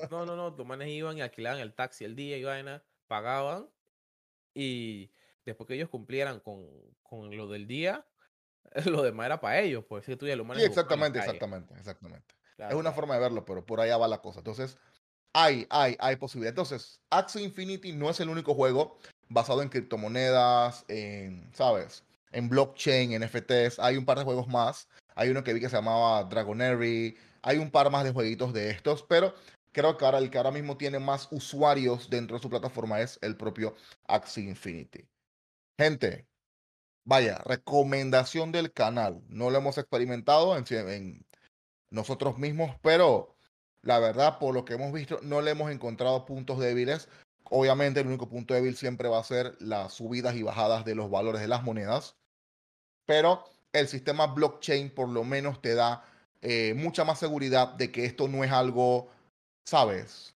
no, 0.09 0.25
no, 0.25 0.35
no. 0.35 0.55
Los 0.57 0.65
manes 0.65 0.87
iban 0.89 1.17
y 1.17 1.21
alquilaban 1.21 1.59
el 1.59 1.73
taxi 1.73 2.05
el 2.05 2.15
día 2.15 2.37
y 2.37 2.43
vaina, 2.43 2.83
pagaban. 3.07 3.69
Y 4.55 5.11
después 5.45 5.67
que 5.67 5.75
ellos 5.75 5.89
cumplieran 5.89 6.39
con, 6.39 6.65
con 7.03 7.35
lo 7.37 7.47
del 7.47 7.67
día, 7.67 8.07
lo 8.85 9.03
demás 9.03 9.27
era 9.27 9.39
para 9.39 9.59
ellos. 9.59 9.85
Pues 9.87 10.05
si 10.05 10.15
tú 10.15 10.25
Sí, 10.25 10.31
exactamente, 10.63 11.19
exactamente, 11.19 11.75
exactamente. 11.75 12.35
Claro, 12.55 12.71
es 12.71 12.75
una 12.75 12.89
claro. 12.89 12.95
forma 12.95 13.13
de 13.13 13.19
verlo, 13.19 13.45
pero 13.45 13.63
por 13.63 13.79
allá 13.81 13.97
va 13.97 14.07
la 14.07 14.19
cosa. 14.19 14.39
Entonces, 14.39 14.79
hay, 15.31 15.67
hay, 15.69 15.95
hay 15.99 16.15
posibilidad. 16.15 16.49
Entonces, 16.49 16.99
Axie 17.11 17.43
Infinity 17.43 17.93
no 17.93 18.09
es 18.09 18.19
el 18.19 18.29
único 18.29 18.55
juego 18.55 18.97
basado 19.29 19.61
en 19.61 19.69
criptomonedas, 19.69 20.85
en, 20.87 21.49
¿sabes? 21.53 22.03
En 22.31 22.49
blockchain, 22.49 23.11
en 23.11 23.23
NFTs. 23.23 23.79
Hay 23.79 23.97
un 23.97 24.05
par 24.05 24.17
de 24.17 24.23
juegos 24.23 24.47
más. 24.47 24.87
Hay 25.15 25.29
uno 25.29 25.43
que 25.43 25.53
vi 25.53 25.59
que 25.59 25.69
se 25.69 25.75
llamaba 25.75 26.23
Dragonary. 26.23 27.17
Hay 27.41 27.57
un 27.57 27.71
par 27.71 27.89
más 27.91 28.03
de 28.03 28.11
jueguitos 28.11 28.53
de 28.53 28.69
estos, 28.69 29.03
pero 29.03 29.33
creo 29.71 29.97
que 29.97 30.05
ahora 30.05 30.17
el 30.17 30.29
que 30.29 30.37
ahora 30.37 30.51
mismo 30.51 30.77
tiene 30.77 30.99
más 30.99 31.27
usuarios 31.31 32.09
dentro 32.09 32.37
de 32.37 32.41
su 32.41 32.49
plataforma 32.49 32.99
es 33.01 33.19
el 33.21 33.37
propio 33.37 33.75
Axie 34.07 34.43
Infinity. 34.43 35.07
Gente, 35.79 36.27
vaya, 37.05 37.37
recomendación 37.45 38.51
del 38.51 38.73
canal. 38.73 39.21
No 39.29 39.49
lo 39.49 39.59
hemos 39.59 39.77
experimentado 39.77 40.57
en, 40.57 40.65
en 40.89 41.25
nosotros 41.89 42.37
mismos, 42.37 42.75
pero 42.81 43.35
la 43.81 43.99
verdad, 43.99 44.39
por 44.39 44.53
lo 44.53 44.65
que 44.65 44.73
hemos 44.73 44.91
visto, 44.91 45.19
no 45.21 45.41
le 45.41 45.51
hemos 45.51 45.71
encontrado 45.71 46.25
puntos 46.25 46.59
débiles. 46.59 47.07
Obviamente, 47.49 47.99
el 48.01 48.07
único 48.07 48.29
punto 48.29 48.53
débil 48.53 48.75
siempre 48.75 49.09
va 49.09 49.19
a 49.19 49.23
ser 49.23 49.55
las 49.59 49.93
subidas 49.93 50.35
y 50.35 50.43
bajadas 50.43 50.85
de 50.85 50.95
los 50.95 51.09
valores 51.09 51.41
de 51.41 51.47
las 51.47 51.63
monedas. 51.63 52.15
pero 53.05 53.45
el 53.73 53.87
sistema 53.87 54.27
blockchain 54.27 54.89
por 54.89 55.09
lo 55.09 55.23
menos 55.23 55.61
te 55.61 55.75
da 55.75 56.03
eh, 56.41 56.73
mucha 56.75 57.03
más 57.05 57.19
seguridad 57.19 57.73
de 57.73 57.91
que 57.91 58.05
esto 58.05 58.27
no 58.27 58.43
es 58.43 58.51
algo, 58.51 59.09
¿sabes? 59.65 60.35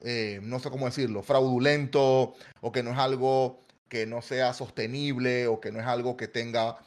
Eh, 0.00 0.40
no 0.42 0.60
sé 0.60 0.70
cómo 0.70 0.86
decirlo, 0.86 1.22
fraudulento 1.22 2.34
o 2.60 2.72
que 2.72 2.82
no 2.82 2.92
es 2.92 2.98
algo 2.98 3.64
que 3.88 4.06
no 4.06 4.22
sea 4.22 4.52
sostenible 4.54 5.46
o 5.46 5.60
que 5.60 5.72
no 5.72 5.80
es 5.80 5.86
algo 5.86 6.16
que 6.16 6.28
tenga... 6.28 6.78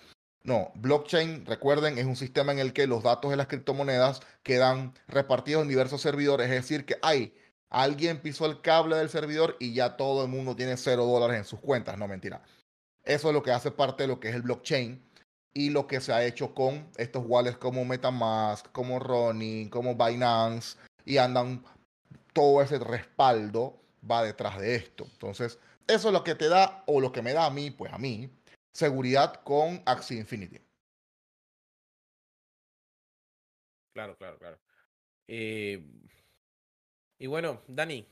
No, 0.43 0.72
blockchain, 0.76 1.46
recuerden, 1.46 1.98
es 1.98 2.06
un 2.06 2.15
sistema 2.15 2.54
en 2.54 2.60
el 2.60 2.74
que 2.74 2.88
los 2.88 3.04
datos 3.04 3.32
de 3.32 3.38
las 3.38 3.48
criptomonedas 3.48 4.22
quedan 4.43 4.93
repartidos 5.08 5.63
en 5.63 5.70
diversos 5.70 6.02
servidores, 6.02 6.48
es 6.48 6.56
decir, 6.56 6.86
que 6.86 6.98
hay 7.02 7.34
alguien 7.69 8.21
pisó 8.21 8.45
el 8.45 8.62
cable 8.62 8.97
del 8.97 9.10
servidor 9.10 9.58
y 9.60 9.73
ya 9.73 9.97
todo 9.97 10.23
el 10.23 10.30
mundo 10.30 10.56
tiene 10.56 10.77
cero 10.77 11.06
dólares 11.06 11.38
en 11.38 11.45
sus 11.45 11.60
cuentas, 11.60 11.97
no 11.97 12.08
mentira. 12.08 12.41
Eso 13.03 13.30
es 13.30 13.34
lo 13.34 13.43
que 13.43 13.51
hace 13.51 13.71
parte 13.71 14.03
de 14.03 14.08
lo 14.08 14.19
que 14.19 14.30
es 14.30 14.36
el 14.36 14.41
blockchain 14.41 15.01
y 15.53 15.69
lo 15.69 15.88
que 15.88 16.01
se 16.01 16.13
ha 16.13 16.25
hecho 16.25 16.53
con 16.53 16.89
estos 16.97 17.23
wallets 17.25 17.58
como 17.58 17.84
MetaMask, 17.86 18.71
como 18.71 18.99
Ronin, 18.99 19.69
como 19.69 19.95
Binance 19.95 20.77
y 21.06 21.17
andan 21.17 21.63
todo 22.34 22.62
ese 22.62 22.80
respaldo 22.80 23.82
va 24.10 24.23
detrás 24.23 24.60
de 24.60 24.75
esto. 24.75 25.06
Entonces, 25.12 25.60
eso 25.88 26.10
es 26.10 26.13
lo 26.13 26.23
que 26.23 26.36
te 26.36 26.49
da, 26.49 26.84
o 26.86 26.99
lo 27.01 27.12
que 27.12 27.21
me 27.21 27.34
da 27.34 27.45
a 27.45 27.49
mí, 27.49 27.71
pues 27.71 27.91
a 27.93 27.97
mí, 27.97 28.30
seguridad 28.73 29.41
con 29.43 29.82
Axie 29.86 30.19
Infinity. 30.19 30.60
Claro, 33.93 34.15
claro, 34.17 34.38
claro. 34.38 34.60
Eh, 35.27 35.84
y 37.19 37.27
bueno, 37.27 37.62
Dani, 37.67 38.08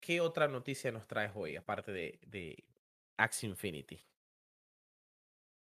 ¿qué 0.00 0.20
otra 0.20 0.48
noticia 0.48 0.90
nos 0.92 1.06
traes 1.06 1.32
hoy, 1.34 1.56
aparte 1.56 1.92
de, 1.92 2.18
de 2.26 2.64
Axie 3.16 3.48
Infinity? 3.48 4.04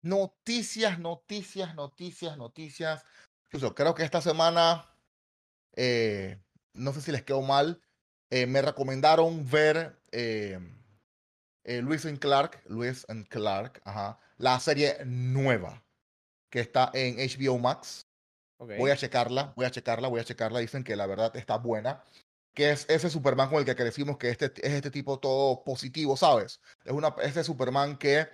Noticias, 0.02 0.98
noticias, 0.98 1.74
noticias, 1.74 2.36
noticias. 2.36 3.04
Incluso 3.46 3.74
creo 3.74 3.94
que 3.94 4.04
esta 4.04 4.20
semana, 4.20 4.94
eh, 5.74 6.40
no 6.74 6.92
sé 6.92 7.00
si 7.00 7.10
les 7.10 7.24
quedó 7.24 7.42
mal, 7.42 7.82
eh, 8.30 8.46
me 8.46 8.62
recomendaron 8.62 9.48
ver 9.48 10.00
eh, 10.12 10.60
Luis 11.64 12.06
and 12.06 12.18
Clark, 12.18 12.62
Luis 12.66 13.04
and 13.08 13.26
Clark, 13.28 13.80
ajá, 13.84 14.20
la 14.36 14.60
serie 14.60 14.98
nueva 15.04 15.84
que 16.50 16.60
está 16.60 16.90
en 16.94 17.16
HBO 17.16 17.58
Max. 17.58 18.07
Voy 18.58 18.90
a 18.90 18.96
checarla, 18.96 19.52
voy 19.56 19.66
a 19.66 19.70
checarla, 19.70 20.08
voy 20.08 20.20
a 20.20 20.24
checarla. 20.24 20.58
Dicen 20.58 20.84
que 20.84 20.96
la 20.96 21.06
verdad 21.06 21.34
está 21.36 21.58
buena. 21.58 22.02
Que 22.54 22.70
es 22.72 22.86
ese 22.88 23.08
Superman 23.08 23.48
con 23.48 23.58
el 23.58 23.64
que 23.64 23.76
crecimos, 23.76 24.18
que 24.18 24.30
este, 24.30 24.46
es 24.46 24.72
este 24.72 24.90
tipo 24.90 25.20
todo 25.20 25.62
positivo, 25.62 26.16
¿sabes? 26.16 26.60
Es 26.84 26.92
una, 26.92 27.14
ese 27.22 27.44
Superman 27.44 27.96
que 27.96 28.26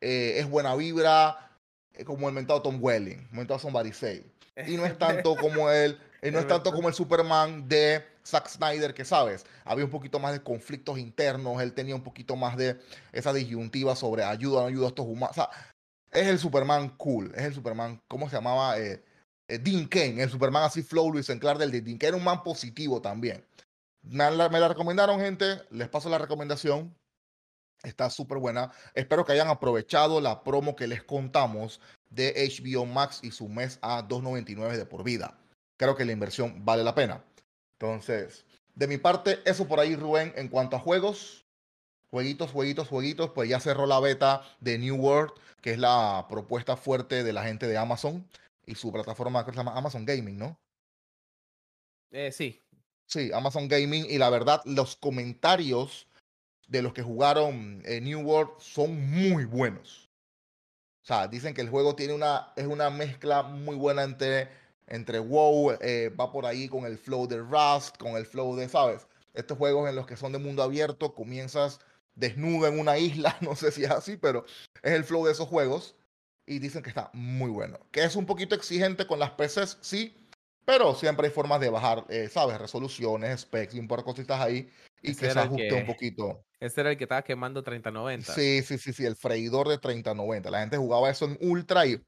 es 0.00 0.48
buena 0.48 0.74
vibra, 0.76 1.50
como 2.04 2.28
el 2.28 2.34
mentado 2.34 2.62
Tom 2.62 2.78
Welling, 2.80 3.28
el 3.30 3.36
mentado 3.36 3.58
Somebody 3.58 3.92
Say. 3.92 4.24
Y 4.68 4.76
no 4.76 4.86
es 4.86 4.96
tanto 4.96 5.34
como 5.34 5.68
él, 5.68 5.98
no 6.22 6.38
es 6.38 6.46
tanto 6.46 6.72
como 6.72 6.88
el 6.88 6.94
Superman 6.94 7.68
de 7.68 8.04
Zack 8.24 8.48
Snyder, 8.48 8.94
que 8.94 9.04
sabes, 9.04 9.44
había 9.64 9.84
un 9.84 9.90
poquito 9.90 10.20
más 10.20 10.32
de 10.32 10.44
conflictos 10.44 10.96
internos, 10.96 11.60
él 11.60 11.72
tenía 11.72 11.96
un 11.96 12.04
poquito 12.04 12.36
más 12.36 12.56
de 12.56 12.78
esa 13.12 13.32
disyuntiva 13.32 13.96
sobre 13.96 14.22
ayuda 14.22 14.58
o 14.58 14.62
no 14.62 14.68
ayuda 14.68 14.86
a 14.86 14.88
estos 14.90 15.06
humanos. 15.06 15.30
O 15.32 15.34
sea, 15.34 15.50
es 16.12 16.28
el 16.28 16.38
Superman 16.38 16.90
cool, 16.90 17.32
es 17.34 17.42
el 17.42 17.54
Superman, 17.54 18.00
¿cómo 18.06 18.30
se 18.30 18.36
llamaba? 18.36 18.78
Eh, 18.78 19.02
eh, 19.48 19.88
Kane, 19.88 20.22
el 20.22 20.30
Superman 20.30 20.64
así 20.64 20.82
flow, 20.82 21.12
Luis 21.12 21.28
Enclar 21.28 21.58
del 21.58 21.70
de 21.70 21.80
Dean 21.80 21.98
Kane, 21.98 22.08
era 22.08 22.16
un 22.16 22.24
man 22.24 22.42
positivo 22.42 23.00
también. 23.00 23.44
Me 24.02 24.30
la, 24.30 24.48
me 24.48 24.60
la 24.60 24.68
recomendaron, 24.68 25.20
gente, 25.20 25.62
les 25.70 25.88
paso 25.88 26.08
la 26.08 26.18
recomendación. 26.18 26.94
Está 27.82 28.08
súper 28.08 28.38
buena. 28.38 28.72
Espero 28.94 29.24
que 29.24 29.32
hayan 29.32 29.48
aprovechado 29.48 30.20
la 30.20 30.42
promo 30.42 30.74
que 30.74 30.86
les 30.86 31.02
contamos 31.02 31.80
de 32.08 32.32
HBO 32.34 32.86
Max 32.86 33.20
y 33.22 33.30
su 33.30 33.48
mes 33.48 33.78
a 33.82 34.06
2.99 34.06 34.76
de 34.76 34.86
por 34.86 35.04
vida. 35.04 35.38
Creo 35.76 35.94
que 35.94 36.04
la 36.04 36.12
inversión 36.12 36.64
vale 36.64 36.82
la 36.82 36.94
pena. 36.94 37.22
Entonces, 37.78 38.46
de 38.74 38.86
mi 38.86 38.96
parte, 38.96 39.40
eso 39.44 39.68
por 39.68 39.80
ahí, 39.80 39.96
Rubén, 39.96 40.32
en 40.36 40.48
cuanto 40.48 40.76
a 40.76 40.80
juegos. 40.80 41.44
Jueguitos, 42.10 42.52
jueguitos, 42.52 42.88
jueguitos, 42.88 43.30
pues 43.30 43.50
ya 43.50 43.60
cerró 43.60 43.86
la 43.86 44.00
beta 44.00 44.42
de 44.60 44.78
New 44.78 44.96
World, 44.96 45.32
que 45.60 45.72
es 45.72 45.78
la 45.78 46.26
propuesta 46.30 46.76
fuerte 46.76 47.24
de 47.24 47.32
la 47.32 47.42
gente 47.44 47.66
de 47.66 47.76
Amazon 47.76 48.26
y 48.66 48.74
su 48.74 48.92
plataforma 48.92 49.44
que 49.44 49.52
se 49.52 49.56
llama 49.56 49.76
Amazon 49.76 50.04
Gaming, 50.04 50.38
¿no? 50.38 50.58
Eh, 52.10 52.30
sí. 52.32 52.60
Sí, 53.06 53.30
Amazon 53.32 53.68
Gaming. 53.68 54.06
Y 54.08 54.18
la 54.18 54.30
verdad, 54.30 54.62
los 54.64 54.96
comentarios 54.96 56.08
de 56.68 56.82
los 56.82 56.92
que 56.92 57.02
jugaron 57.02 57.82
eh, 57.84 58.00
New 58.00 58.20
World 58.20 58.52
son 58.58 59.10
muy 59.10 59.44
buenos. 59.44 60.10
O 61.02 61.06
sea, 61.06 61.28
dicen 61.28 61.52
que 61.54 61.60
el 61.60 61.68
juego 61.68 61.94
tiene 61.94 62.14
una, 62.14 62.52
es 62.56 62.66
una 62.66 62.88
mezcla 62.88 63.42
muy 63.42 63.76
buena 63.76 64.04
entre 64.04 64.48
entre 64.86 65.18
WoW, 65.18 65.76
eh, 65.80 66.10
va 66.18 66.30
por 66.30 66.46
ahí 66.46 66.68
con 66.68 66.84
el 66.84 66.98
flow 66.98 67.26
de 67.26 67.38
Rust, 67.38 67.96
con 67.96 68.16
el 68.16 68.26
flow 68.26 68.56
de, 68.56 68.68
¿sabes? 68.68 69.06
Estos 69.32 69.58
juegos 69.58 69.88
en 69.88 69.96
los 69.96 70.06
que 70.06 70.16
son 70.16 70.32
de 70.32 70.38
mundo 70.38 70.62
abierto, 70.62 71.14
comienzas 71.14 71.80
desnudo 72.14 72.68
en 72.68 72.78
una 72.78 72.98
isla, 72.98 73.36
no 73.40 73.56
sé 73.56 73.72
si 73.72 73.84
es 73.84 73.90
así, 73.90 74.16
pero 74.16 74.44
es 74.82 74.92
el 74.92 75.04
flow 75.04 75.24
de 75.24 75.32
esos 75.32 75.48
juegos. 75.48 75.96
Y 76.46 76.58
dicen 76.58 76.82
que 76.82 76.90
está 76.90 77.10
muy 77.14 77.50
bueno. 77.50 77.78
Que 77.90 78.04
es 78.04 78.16
un 78.16 78.26
poquito 78.26 78.54
exigente 78.54 79.06
con 79.06 79.18
las 79.18 79.30
PCs, 79.30 79.78
sí, 79.80 80.14
pero 80.64 80.94
siempre 80.94 81.26
hay 81.26 81.32
formas 81.32 81.60
de 81.60 81.70
bajar, 81.70 82.04
eh, 82.08 82.28
¿sabes? 82.30 82.58
Resoluciones, 82.58 83.40
specs 83.40 83.74
y 83.74 83.78
un 83.78 83.88
par 83.88 84.00
de 84.00 84.04
cositas 84.04 84.40
ahí 84.40 84.70
y 85.02 85.14
que 85.14 85.30
se 85.30 85.38
ajuste 85.38 85.72
un 85.72 85.86
poquito. 85.86 86.44
Ese 86.60 86.80
era 86.80 86.90
el 86.90 86.96
que 86.96 87.04
estaba 87.04 87.22
quemando 87.22 87.62
3090. 87.62 88.32
Sí, 88.32 88.62
sí, 88.62 88.78
sí, 88.78 88.92
sí, 88.92 89.04
el 89.04 89.16
freidor 89.16 89.68
de 89.68 89.78
3090. 89.78 90.50
La 90.50 90.60
gente 90.60 90.76
jugaba 90.76 91.10
eso 91.10 91.26
en 91.26 91.36
ultra 91.40 91.86
y 91.86 92.00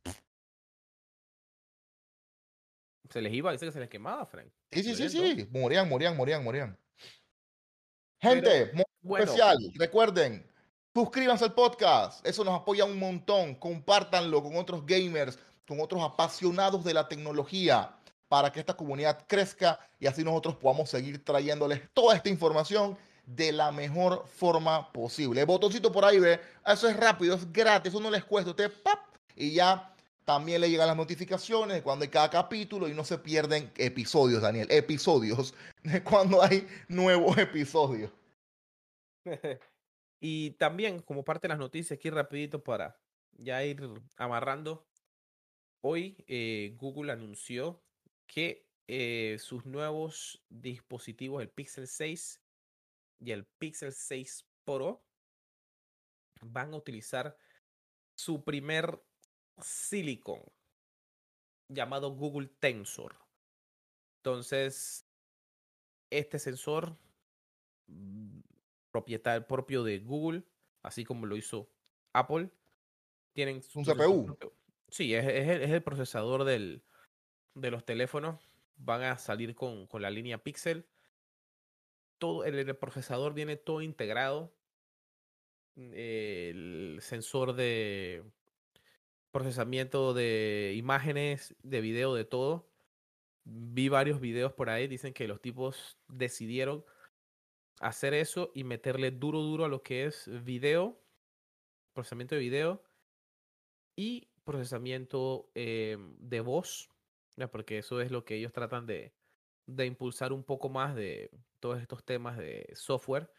se 3.11 3.21
les 3.21 3.33
iba, 3.33 3.53
dice 3.53 3.67
que 3.67 3.73
se 3.73 3.81
les 3.81 3.89
quemaba, 3.89 4.25
Frank. 4.27 4.49
Sí, 4.73 4.83
sí, 4.83 4.95
sí, 4.95 5.09
sí. 5.09 5.49
Morían, 5.51 5.89
morían, 5.89 6.17
morían, 6.17 6.43
morían. 6.43 6.79
Gente, 8.21 8.73
especial. 9.03 9.59
Recuerden, 9.75 10.47
suscríbanse 10.97 11.45
al 11.45 11.53
podcast. 11.53 12.27
Eso 12.27 12.43
nos 12.43 12.59
apoya 12.59 12.87
un 12.87 12.99
montón. 12.99 13.55
Compártanlo 13.57 14.43
con 14.43 14.57
otros 14.57 14.87
gamers, 14.87 15.39
con 15.69 15.79
otros 15.79 16.03
apasionados 16.03 16.85
de 16.85 16.95
la 16.95 17.07
tecnología, 17.07 17.95
para 18.29 18.51
que 18.51 18.61
esta 18.61 18.75
comunidad 18.75 19.27
crezca 19.27 19.79
y 20.01 20.07
así 20.07 20.25
nosotros 20.25 20.57
podamos 20.57 20.89
seguir 20.89 21.23
trayéndoles 21.23 21.83
toda 21.93 22.17
esta 22.17 22.31
información 22.31 22.97
de 23.27 23.53
la 23.53 23.73
mejor 23.73 24.25
forma 24.27 24.91
posible. 24.91 25.43
El 25.43 25.47
botoncito 25.47 25.93
por 25.93 26.03
ahí, 26.03 26.19
ve. 26.19 26.41
Eso 26.67 26.89
es 26.89 26.97
rápido, 26.97 27.35
es 27.35 27.53
gratis, 27.53 27.93
eso 27.93 28.01
no 28.01 28.11
les 28.11 28.25
cuesta. 28.25 28.53
Usted, 28.53 28.73
¡pap! 28.83 29.01
Y 29.35 29.53
ya 29.53 29.95
también 30.25 30.63
le 30.63 30.71
llegan 30.71 30.87
las 30.87 30.97
notificaciones 30.97 31.77
de 31.77 31.83
cuando 31.83 32.05
hay 32.05 32.09
cada 32.09 32.31
capítulo 32.31 32.89
y 32.89 32.95
no 32.95 33.05
se 33.05 33.19
pierden 33.19 33.71
episodios, 33.77 34.41
Daniel. 34.41 34.67
Episodios 34.71 35.53
de 35.83 36.03
cuando 36.03 36.43
hay 36.43 36.67
nuevos 36.89 37.37
episodios. 37.37 38.11
y 40.21 40.53
también, 40.53 41.01
como 41.01 41.25
parte 41.25 41.47
de 41.47 41.51
las 41.51 41.59
noticias, 41.59 41.99
aquí 41.99 42.11
rapidito 42.11 42.63
para 42.63 42.99
ya 43.33 43.65
ir 43.65 43.81
amarrando. 44.17 44.87
Hoy 45.83 46.25
eh, 46.27 46.75
Google 46.79 47.13
anunció 47.13 47.83
que 48.27 48.67
eh, 48.89 49.37
sus 49.39 49.67
nuevos 49.67 50.43
dispositivos, 50.49 51.43
el 51.43 51.51
Pixel 51.51 51.87
6 51.87 52.43
y 53.21 53.33
el 53.33 53.45
Pixel 53.45 53.93
6 53.93 54.47
Pro, 54.65 55.05
van 56.41 56.73
a 56.73 56.77
utilizar 56.77 57.37
su 58.15 58.43
primer 58.45 59.03
Silicon 59.61 60.43
llamado 61.69 62.11
Google 62.11 62.49
Tensor. 62.61 63.17
Entonces, 64.19 65.07
este 66.11 66.39
sensor 66.39 66.97
mm, 67.87 68.41
propietario 68.97 69.47
propio 69.47 69.85
de 69.85 69.99
Google, 69.99 70.43
así 70.83 71.05
como 71.05 71.27
lo 71.27 71.37
hizo 71.37 71.69
Apple, 72.15 72.49
tienen 73.35 73.61
un 73.75 73.85
CPU. 73.85 74.39
Sí, 74.89 75.15
es, 75.15 75.27
el, 75.27 75.83
procesador 75.83 76.45
del, 76.45 76.83
de 77.55 77.71
los 77.71 77.85
teléfonos. 77.85 78.41
Van 78.79 79.03
a 79.03 79.19
salir 79.19 79.55
con, 79.55 79.87
con 79.87 80.01
la 80.01 80.09
línea 80.09 80.39
Pixel. 80.39 80.87
Todo 82.17 82.45
el, 82.45 82.75
procesador 82.77 83.35
viene 83.35 83.57
todo 83.57 83.83
integrado. 83.83 84.55
El 85.77 86.99
sensor 87.03 87.53
de 87.53 88.25
procesamiento 89.31 90.15
de 90.15 90.73
imágenes, 90.75 91.55
de 91.63 91.83
video, 91.83 92.15
de 92.15 92.25
todo. 92.25 92.67
Vi 93.45 93.91
varios 93.91 94.21
videos 94.21 94.55
por 94.55 94.71
ahí, 94.71 94.89
dicen 94.89 95.13
que 95.13 95.29
los 95.29 95.43
tipos 95.43 95.99
decidieron 96.09 96.83
hacer 97.81 98.15
eso 98.15 98.53
y 98.55 98.65
meterle 98.65 99.11
duro, 99.11 99.41
duro 99.41 99.65
a 99.65 99.69
lo 99.69 99.83
que 99.83 100.07
es 100.07 100.29
video, 100.45 101.03
procesamiento 101.95 102.35
de 102.35 102.41
video 102.41 102.83
y 103.97 104.29
procesamiento 104.45 105.51
em, 105.55 106.17
de 106.19 106.41
voz, 106.41 106.91
porque 107.51 107.79
eso 107.79 108.01
es 108.01 108.11
lo 108.11 108.25
que 108.25 108.37
ellos 108.37 108.53
tratan 108.53 108.87
de, 108.87 109.15
de 109.67 109.87
impulsar 109.87 110.33
un 110.33 110.45
poco 110.45 110.69
más 110.69 110.95
de 110.95 111.31
todos 111.61 111.81
estos 111.81 112.05
temas 112.05 112.39
de 112.39 112.71
software. 112.75 113.31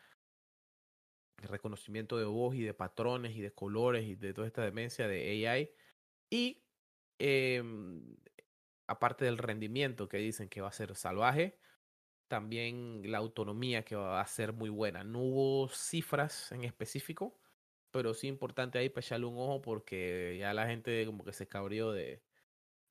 reconocimiento 1.37 2.17
de 2.17 2.25
voz 2.25 2.55
y 2.55 2.63
de 2.63 2.73
patrones 2.73 3.35
y 3.35 3.41
de 3.41 3.53
colores 3.53 4.05
y 4.05 4.15
de 4.15 4.33
toda 4.33 4.47
esta 4.47 4.63
demencia 4.63 5.07
de 5.07 5.47
AI. 5.47 5.71
Y 6.31 6.63
em, 7.19 8.17
aparte 8.87 9.25
del 9.25 9.37
rendimiento 9.37 10.09
que 10.09 10.17
dicen 10.17 10.49
que 10.49 10.61
va 10.61 10.69
a 10.69 10.71
ser 10.71 10.95
salvaje, 10.95 11.59
también 12.27 13.01
la 13.11 13.17
autonomía 13.19 13.83
que 13.83 13.95
va 13.95 14.21
a 14.21 14.27
ser 14.27 14.53
muy 14.53 14.69
buena. 14.69 15.03
No 15.03 15.19
hubo 15.19 15.69
cifras 15.69 16.51
en 16.51 16.63
específico, 16.63 17.39
pero 17.91 18.13
sí 18.13 18.27
importante 18.27 18.77
ahí 18.77 18.89
para 18.89 19.05
echarle 19.05 19.25
un 19.25 19.37
ojo 19.37 19.61
porque 19.61 20.37
ya 20.39 20.53
la 20.53 20.67
gente 20.67 21.05
como 21.05 21.23
que 21.23 21.33
se 21.33 21.47
cabrió 21.47 21.91
de, 21.91 22.21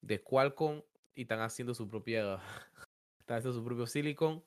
de 0.01 0.23
Qualcomm 0.23 0.83
y 1.15 1.23
están 1.23 1.41
haciendo 1.41 1.75
su 1.75 1.89
propia, 1.89 2.39
están 3.21 3.39
haciendo 3.39 3.59
su 3.59 3.65
propio 3.65 3.87
silicon. 3.87 4.45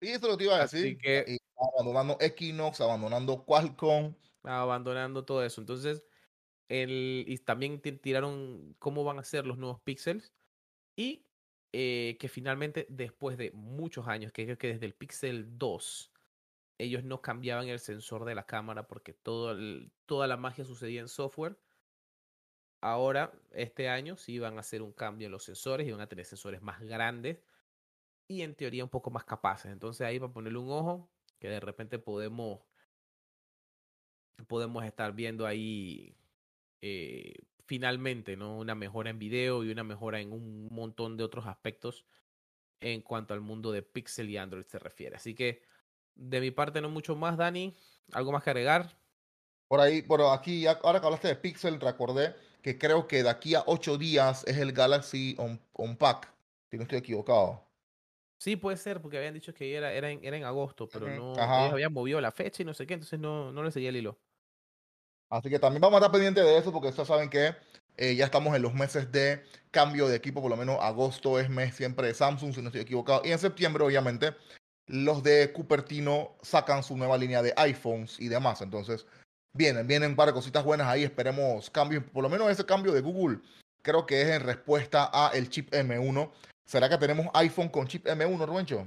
Sí, 0.00 0.08
eso 0.08 0.28
lo 0.28 0.36
que 0.36 0.44
iba 0.44 0.56
a 0.56 0.62
decir. 0.62 0.98
que, 0.98 1.38
abandonando 1.56 2.16
Equinox, 2.20 2.80
abandonando 2.80 3.44
Qualcomm. 3.44 4.14
Abandonando 4.44 5.24
todo 5.24 5.44
eso. 5.44 5.60
Entonces, 5.60 6.02
el, 6.68 7.24
y 7.26 7.36
también 7.38 7.80
tiraron 7.80 8.74
cómo 8.78 9.04
van 9.04 9.18
a 9.18 9.24
ser 9.24 9.46
los 9.46 9.58
nuevos 9.58 9.80
píxeles. 9.82 10.32
Y 10.96 11.26
eh, 11.72 12.16
que 12.18 12.28
finalmente, 12.28 12.86
después 12.88 13.38
de 13.38 13.52
muchos 13.52 14.08
años, 14.08 14.32
que 14.32 14.44
creo 14.44 14.58
que 14.58 14.68
desde 14.68 14.86
el 14.86 14.94
Pixel 14.94 15.58
2, 15.58 16.12
ellos 16.78 17.04
no 17.04 17.22
cambiaban 17.22 17.68
el 17.68 17.78
sensor 17.78 18.24
de 18.24 18.34
la 18.34 18.46
cámara 18.46 18.86
porque 18.88 19.12
todo 19.12 19.56
toda 20.06 20.26
la 20.26 20.36
magia 20.36 20.64
sucedía 20.64 21.00
en 21.00 21.08
software. 21.08 21.58
Ahora, 22.82 23.32
este 23.52 23.88
año, 23.88 24.16
sí 24.16 24.38
van 24.38 24.56
a 24.56 24.60
hacer 24.60 24.82
un 24.82 24.92
cambio 24.92 25.26
en 25.26 25.32
los 25.32 25.44
sensores 25.44 25.86
y 25.86 25.92
van 25.92 26.00
a 26.00 26.08
tener 26.08 26.24
sensores 26.24 26.62
más 26.62 26.80
grandes 26.80 27.38
y 28.30 28.42
en 28.42 28.54
teoría 28.54 28.84
un 28.84 28.90
poco 28.90 29.10
más 29.10 29.24
capaces. 29.24 29.72
Entonces 29.72 30.06
ahí 30.06 30.18
para 30.20 30.32
ponerle 30.32 30.58
un 30.58 30.70
ojo, 30.70 31.10
que 31.40 31.48
de 31.48 31.60
repente 31.60 31.98
podemos, 31.98 32.60
podemos 34.46 34.84
estar 34.84 35.12
viendo 35.12 35.46
ahí 35.46 36.16
eh, 36.80 37.34
finalmente 37.70 38.36
¿no? 38.36 38.58
una 38.58 38.74
mejora 38.74 39.10
en 39.10 39.20
video 39.20 39.62
y 39.62 39.70
una 39.70 39.84
mejora 39.84 40.18
en 40.18 40.32
un 40.32 40.66
montón 40.72 41.16
de 41.16 41.22
otros 41.22 41.46
aspectos 41.46 42.04
en 42.80 43.00
cuanto 43.00 43.32
al 43.32 43.42
mundo 43.42 43.70
de 43.70 43.80
Pixel 43.80 44.28
y 44.28 44.38
Android 44.38 44.64
se 44.64 44.80
refiere. 44.80 45.14
Así 45.14 45.36
que 45.36 45.62
de 46.16 46.40
mi 46.40 46.50
parte 46.50 46.80
no 46.80 46.90
mucho 46.90 47.14
más, 47.14 47.36
Dani. 47.36 47.76
¿Algo 48.10 48.32
más 48.32 48.42
que 48.42 48.50
agregar? 48.50 48.98
Por 49.68 49.78
ahí, 49.78 50.02
por 50.02 50.20
aquí, 50.20 50.66
ahora 50.66 50.98
que 50.98 51.06
hablaste 51.06 51.28
de 51.28 51.36
Pixel, 51.36 51.80
recordé 51.80 52.34
que 52.60 52.76
creo 52.76 53.06
que 53.06 53.22
de 53.22 53.30
aquí 53.30 53.54
a 53.54 53.62
ocho 53.64 53.96
días 53.96 54.42
es 54.48 54.56
el 54.56 54.72
Galaxy 54.72 55.36
Unpack, 55.74 56.28
si 56.72 56.76
no 56.76 56.82
estoy 56.82 56.98
equivocado. 56.98 57.62
Sí, 58.36 58.56
puede 58.56 58.78
ser, 58.78 59.00
porque 59.00 59.16
habían 59.16 59.34
dicho 59.34 59.54
que 59.54 59.76
era, 59.76 59.92
era, 59.92 60.10
en, 60.10 60.24
era 60.24 60.36
en 60.36 60.42
agosto, 60.42 60.88
pero 60.88 61.06
no 61.06 61.34
ellos 61.34 61.72
habían 61.72 61.92
movido 61.92 62.20
la 62.20 62.32
fecha 62.32 62.64
y 62.64 62.66
no 62.66 62.74
sé 62.74 62.84
qué, 62.88 62.94
entonces 62.94 63.20
no, 63.20 63.52
no 63.52 63.62
le 63.62 63.70
seguía 63.70 63.90
el 63.90 63.96
hilo. 63.96 64.18
Así 65.30 65.48
que 65.48 65.58
también 65.58 65.80
vamos 65.80 65.96
a 65.96 65.98
estar 65.98 66.12
pendientes 66.12 66.44
de 66.44 66.58
eso, 66.58 66.72
porque 66.72 66.88
ustedes 66.88 67.08
saben 67.08 67.30
que 67.30 67.54
eh, 67.96 68.14
ya 68.16 68.24
estamos 68.24 68.54
en 68.54 68.62
los 68.62 68.74
meses 68.74 69.10
de 69.12 69.42
cambio 69.70 70.08
de 70.08 70.16
equipo, 70.16 70.42
por 70.42 70.50
lo 70.50 70.56
menos 70.56 70.78
agosto 70.80 71.38
es 71.38 71.48
mes 71.48 71.74
siempre 71.74 72.08
de 72.08 72.14
Samsung, 72.14 72.54
si 72.54 72.60
no 72.60 72.68
estoy 72.68 72.82
equivocado. 72.82 73.22
Y 73.24 73.30
en 73.30 73.38
septiembre, 73.38 73.84
obviamente, 73.84 74.34
los 74.86 75.22
de 75.22 75.52
Cupertino 75.52 76.36
sacan 76.42 76.82
su 76.82 76.96
nueva 76.96 77.16
línea 77.16 77.42
de 77.42 77.54
iPhones 77.56 78.18
y 78.18 78.28
demás. 78.28 78.60
Entonces, 78.60 79.06
vienen, 79.54 79.86
vienen 79.86 80.10
un 80.10 80.16
par 80.16 80.28
de 80.28 80.34
cositas 80.34 80.64
buenas 80.64 80.88
ahí. 80.88 81.04
Esperemos 81.04 81.70
cambios, 81.70 82.04
por 82.04 82.22
lo 82.22 82.28
menos 82.28 82.50
ese 82.50 82.66
cambio 82.66 82.92
de 82.92 83.00
Google, 83.00 83.38
creo 83.82 84.04
que 84.04 84.22
es 84.22 84.28
en 84.28 84.42
respuesta 84.42 85.10
a 85.12 85.30
el 85.34 85.48
chip 85.48 85.70
M1 85.72 86.30
¿Será 86.70 86.88
que 86.88 86.98
tenemos 86.98 87.26
iPhone 87.34 87.68
con 87.68 87.88
chip 87.88 88.06
M1, 88.06 88.46
Rubencho? 88.46 88.86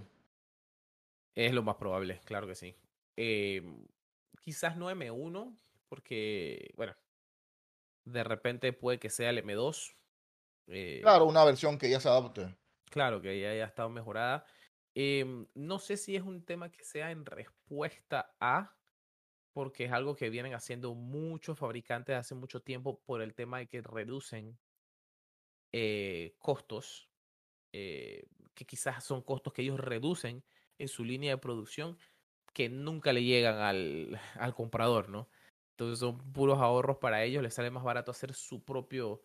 Es 1.35 1.53
lo 1.53 1.63
más 1.63 1.75
probable, 1.75 2.21
claro 2.23 2.47
que 2.47 2.55
sí. 2.55 2.77
Eh, 3.17 3.61
quizás 4.39 4.77
no 4.77 4.89
M1, 4.89 5.53
porque, 5.93 6.73
bueno, 6.75 6.95
de 8.03 8.23
repente 8.23 8.73
puede 8.73 8.97
que 8.97 9.11
sea 9.11 9.29
el 9.29 9.37
M2. 9.37 9.95
Eh, 10.65 11.01
claro, 11.01 11.25
una 11.25 11.43
versión 11.45 11.77
que 11.77 11.87
ya 11.87 11.99
se 11.99 12.09
adapte. 12.09 12.57
Claro, 12.89 13.21
que 13.21 13.39
ya 13.39 13.51
haya 13.51 13.65
estado 13.65 13.89
mejorada. 13.89 14.43
Eh, 14.95 15.45
no 15.53 15.77
sé 15.77 15.97
si 15.97 16.15
es 16.15 16.23
un 16.23 16.43
tema 16.43 16.71
que 16.71 16.83
sea 16.83 17.11
en 17.11 17.27
respuesta 17.27 18.35
a, 18.39 18.75
porque 19.53 19.85
es 19.85 19.91
algo 19.91 20.15
que 20.15 20.31
vienen 20.31 20.55
haciendo 20.55 20.95
muchos 20.95 21.59
fabricantes 21.59 22.15
hace 22.15 22.33
mucho 22.33 22.63
tiempo 22.63 23.03
por 23.05 23.21
el 23.21 23.35
tema 23.35 23.59
de 23.59 23.67
que 23.67 23.83
reducen 23.83 24.57
eh, 25.71 26.35
costos 26.39 27.11
eh, 27.73 28.25
que 28.55 28.65
quizás 28.65 29.03
son 29.03 29.21
costos 29.23 29.53
que 29.53 29.63
ellos 29.63 29.79
reducen 29.79 30.45
en 30.77 30.87
su 30.87 31.03
línea 31.03 31.31
de 31.31 31.37
producción 31.39 31.97
que 32.53 32.69
nunca 32.69 33.13
le 33.13 33.23
llegan 33.23 33.57
al, 33.57 34.19
al 34.35 34.55
comprador, 34.55 35.09
¿no? 35.09 35.29
Entonces 35.83 35.99
son 35.99 36.17
puros 36.33 36.59
ahorros 36.59 36.97
para 36.97 37.23
ellos, 37.23 37.43
les 37.43 37.53
sale 37.53 37.71
más 37.71 37.83
barato 37.83 38.11
hacer 38.11 38.33
su 38.33 38.63
propio 38.65 39.23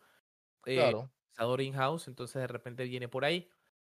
eh, 0.65 0.95
procesador 1.31 1.61
in-house, 1.61 2.07
entonces 2.07 2.41
de 2.41 2.47
repente 2.47 2.85
viene 2.85 3.07
por 3.09 3.25
ahí, 3.25 3.49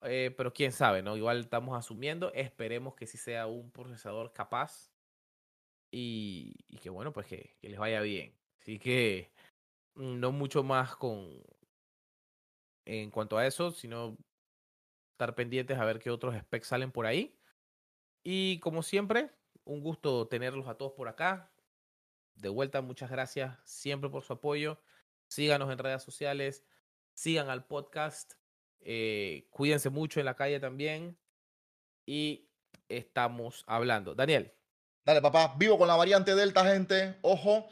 eh, 0.04 0.34
pero 0.38 0.54
quién 0.54 0.72
sabe, 0.74 1.04
¿no? 1.04 1.18
Igual 1.18 1.42
estamos 1.42 1.78
asumiendo, 1.78 2.34
esperemos 2.34 2.96
que 2.96 3.08
sí 3.08 3.18
sea 3.18 3.48
un 3.48 3.72
procesador 3.72 4.34
capaz 4.34 4.92
y, 5.92 6.56
y 6.68 6.78
que 6.80 6.90
bueno, 6.90 7.14
pues 7.14 7.28
que, 7.28 7.58
que 7.62 7.70
les 7.70 7.80
vaya 7.80 8.02
bien. 8.02 8.40
Así 8.60 8.80
que 8.80 9.34
mm, 9.96 10.20
no 10.20 10.32
mucho 10.32 10.64
más 10.64 10.96
con 10.96 11.44
en 12.86 13.12
cuanto 13.12 13.38
a 13.38 13.46
eso, 13.48 13.72
sino 13.72 14.18
estar 15.14 15.36
pendientes 15.36 15.78
a 15.78 15.86
ver 15.86 16.00
qué 16.00 16.10
otros 16.12 16.36
specs 16.38 16.68
salen 16.68 16.92
por 16.92 17.06
ahí. 17.06 17.40
Y 18.24 18.60
como 18.62 18.84
siempre, 18.84 19.32
un 19.66 19.82
gusto 19.82 20.28
tenerlos 20.28 20.68
a 20.68 20.76
todos 20.78 20.94
por 20.94 21.10
acá. 21.10 21.54
De 22.40 22.48
vuelta, 22.48 22.82
muchas 22.82 23.12
gracias 23.12 23.58
siempre 23.66 24.10
por 24.10 24.24
su 24.24 24.34
apoyo. 24.34 24.80
Síganos 25.28 25.70
en 25.72 25.78
redes 25.78 26.02
sociales, 26.02 26.64
sigan 27.14 27.50
al 27.50 27.66
podcast, 27.66 28.34
eh, 28.80 29.48
cuídense 29.52 29.90
mucho 29.90 30.20
en 30.22 30.26
la 30.26 30.36
calle 30.36 30.60
también. 30.60 31.18
Y 32.06 32.50
estamos 32.88 33.66
hablando. 33.68 34.16
Daniel. 34.16 34.54
Dale, 35.06 35.22
papá, 35.22 35.56
vivo 35.58 35.78
con 35.78 35.88
la 35.88 35.98
variante 35.98 36.34
Delta, 36.34 36.66
gente. 36.66 37.18
Ojo, 37.22 37.68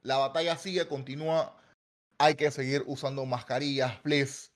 la 0.00 0.16
batalla 0.16 0.56
sigue, 0.56 0.88
continúa. 0.88 1.54
Hay 2.18 2.36
que 2.36 2.50
seguir 2.50 2.84
usando 2.86 3.26
mascarillas, 3.26 4.00
please. 4.00 4.50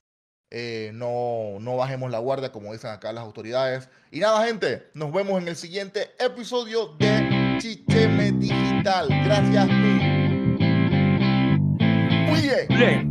Eh, 0.49 0.91
no, 0.93 1.59
no 1.59 1.77
bajemos 1.77 2.09
la 2.09 2.19
guardia, 2.19 2.51
como 2.51 2.73
dicen 2.73 2.89
acá 2.89 3.13
las 3.13 3.23
autoridades. 3.23 3.89
Y 4.09 4.19
nada, 4.19 4.45
gente, 4.45 4.89
nos 4.95 5.13
vemos 5.13 5.39
en 5.41 5.47
el 5.47 5.55
siguiente 5.55 6.11
episodio 6.19 6.87
de 6.97 7.40
Chicheme 7.61 8.31
Digital. 8.31 9.07
Gracias. 9.23 9.67
Muy 12.27 12.41
bien. 12.41 13.10